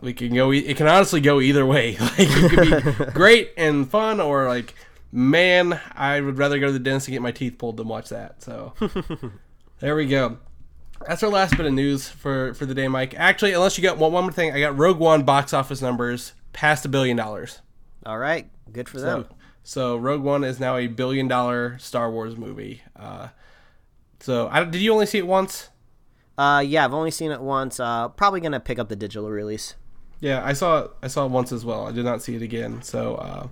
[0.00, 0.50] we can go.
[0.50, 1.96] It can honestly go either way.
[2.00, 4.74] Like, it could be great and fun, or like,
[5.12, 8.08] man, I would rather go to the dentist and get my teeth pulled than watch
[8.08, 8.42] that.
[8.42, 8.74] So,
[9.78, 10.38] there we go.
[11.06, 13.14] That's our last bit of news for for the day, Mike.
[13.16, 16.32] Actually, unless you got one, one more thing, I got Rogue One box office numbers
[16.52, 17.60] past a billion dollars.
[18.04, 19.26] All right, good for them.
[19.64, 22.82] So, Rogue One is now a billion dollar Star Wars movie.
[22.96, 23.28] Uh,
[24.20, 25.68] so, I, did you only see it once?
[26.36, 27.78] Uh, yeah, I've only seen it once.
[27.78, 29.74] Uh, probably gonna pick up the digital release.
[30.20, 30.90] Yeah, I saw it.
[31.02, 31.86] I saw it once as well.
[31.86, 32.82] I did not see it again.
[32.82, 33.48] So, uh,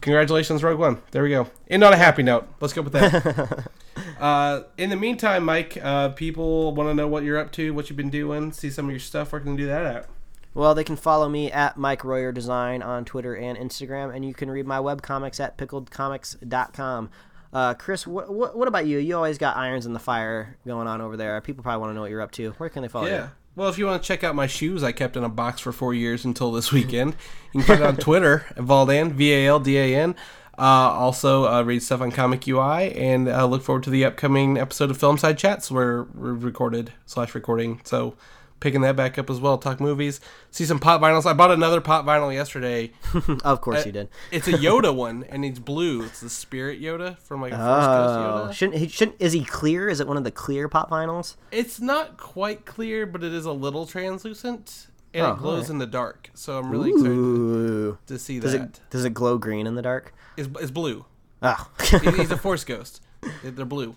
[0.00, 1.02] congratulations, Rogue One.
[1.10, 1.48] There we go.
[1.68, 3.68] And on a happy note, let's go with that.
[4.20, 7.88] uh, in the meantime, Mike, uh, people want to know what you're up to, what
[7.88, 9.32] you've been doing, see some of your stuff.
[9.32, 10.08] Where can they do that at?
[10.52, 14.34] Well, they can follow me at Mike Royer Design on Twitter and Instagram, and you
[14.34, 17.10] can read my webcomics at pickledcomics.com.
[17.52, 18.98] Uh, Chris, what, what, what about you?
[18.98, 21.40] You always got irons in the fire going on over there.
[21.40, 22.50] People probably want to know what you're up to.
[22.52, 23.12] Where can they follow you?
[23.12, 23.24] Yeah.
[23.24, 23.30] you?
[23.56, 25.72] Well, if you want to check out my shoes, I kept in a box for
[25.72, 27.16] four years until this weekend.
[27.52, 30.14] You can find it on Twitter, Valdan, V A L D A N.
[30.56, 34.58] Uh, also, uh, read stuff on Comic UI, and uh, look forward to the upcoming
[34.58, 37.80] episode of Film Side Chats where we're recorded slash recording.
[37.82, 38.14] So,
[38.60, 39.58] picking that back up as well.
[39.58, 40.20] Talk movies,
[40.50, 41.26] see some pop vinyls.
[41.26, 42.92] I bought another pop vinyl yesterday.
[43.44, 44.08] Of course you did.
[44.30, 46.02] It's a Yoda one, and it's blue.
[46.04, 48.52] It's the Spirit Yoda from like a Force Ghost Oh, Yoda.
[48.52, 48.88] shouldn't he?
[48.88, 49.88] Shouldn't is he clear?
[49.88, 51.36] Is it one of the clear pop vinyls?
[51.50, 55.70] It's not quite clear, but it is a little translucent, and Oh, it glows alright.
[55.70, 56.30] in the dark.
[56.34, 58.60] So I'm really excited Ooh, to see does that.
[58.62, 60.14] it does it glow green in the dark?
[60.36, 61.04] It's, it's blue.
[61.42, 63.02] Oh, He's a Force Ghost.
[63.42, 63.96] They're blue.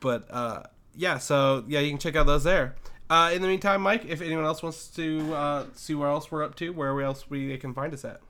[0.00, 0.64] But uh,
[0.94, 2.74] yeah, so yeah, you can check out those there.
[3.08, 6.42] Uh, in the meantime, Mike, if anyone else wants to uh, see where else we're
[6.42, 8.20] up to, where else we they can find us at.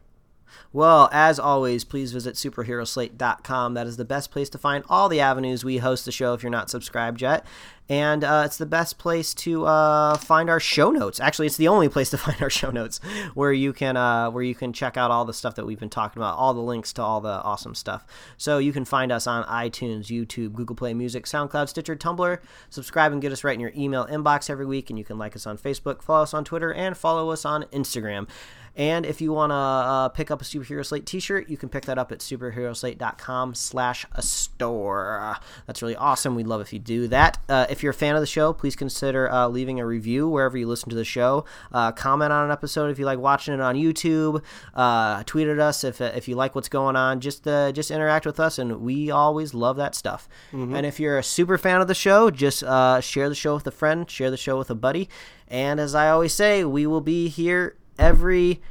[0.72, 3.74] Well, as always, please visit superheroslate.com.
[3.74, 6.42] That is the best place to find all the avenues we host the show if
[6.42, 7.46] you're not subscribed yet.
[7.88, 11.20] And uh, it's the best place to uh, find our show notes.
[11.20, 12.98] Actually, it's the only place to find our show notes
[13.34, 15.88] where you can uh, where you can check out all the stuff that we've been
[15.88, 18.04] talking about, all the links to all the awesome stuff.
[18.36, 22.38] So you can find us on iTunes, YouTube, Google Play Music, SoundCloud, Stitcher, Tumblr.
[22.70, 24.90] Subscribe and get us right in your email inbox every week.
[24.90, 27.64] And you can like us on Facebook, follow us on Twitter, and follow us on
[27.64, 28.28] Instagram.
[28.76, 31.86] And if you want to uh, pick up a Superhero Slate t-shirt, you can pick
[31.86, 35.36] that up at superheroslate.com slash a store.
[35.66, 36.34] That's really awesome.
[36.34, 37.38] We'd love if you do that.
[37.48, 40.58] Uh, if you're a fan of the show, please consider uh, leaving a review wherever
[40.58, 41.46] you listen to the show.
[41.72, 44.42] Uh, comment on an episode if you like watching it on YouTube.
[44.74, 47.20] Uh, tweet at us if, if you like what's going on.
[47.20, 50.28] Just uh, just interact with us, and we always love that stuff.
[50.76, 53.66] And if you're a super fan of the show, just uh, share the show with
[53.66, 55.08] a friend, share the show with a buddy.
[55.48, 58.62] And as I always say, we will be here every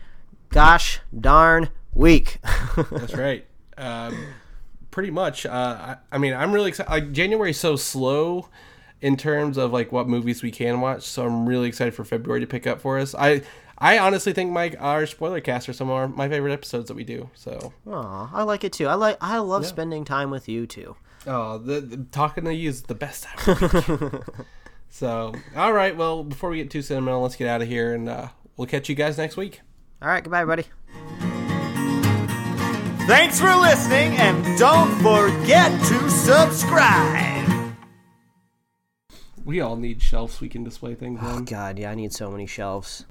[0.49, 2.39] gosh darn week.
[2.91, 3.45] That's right.
[3.77, 4.17] Um,
[4.91, 5.45] pretty much.
[5.45, 6.89] Uh, I, I mean, I'm really excited.
[6.89, 8.49] Like January's so slow
[9.01, 12.41] in terms of like what movies we can watch, so I'm really excited for February
[12.41, 13.13] to pick up for us.
[13.13, 13.41] I
[13.77, 16.93] I honestly think Mike, our spoiler cast are some of our, my favorite episodes that
[16.95, 17.29] we do.
[17.33, 18.87] So Aw, I like it too.
[18.87, 20.95] I like I love spending time with you too.
[21.27, 23.37] Oh, the, the talking to you is the best time.
[23.47, 24.45] of the week.
[24.89, 25.95] so, all right.
[25.97, 28.89] Well, before we get too sentimental, let's get out of here, and uh, we'll catch
[28.89, 29.61] you guys next week.
[30.01, 30.65] All right, goodbye, everybody.
[33.07, 37.75] Thanks for listening, and don't forget to subscribe.
[39.43, 41.45] We all need shelves we can display things Oh on.
[41.45, 43.03] God, yeah, I need so many shelves.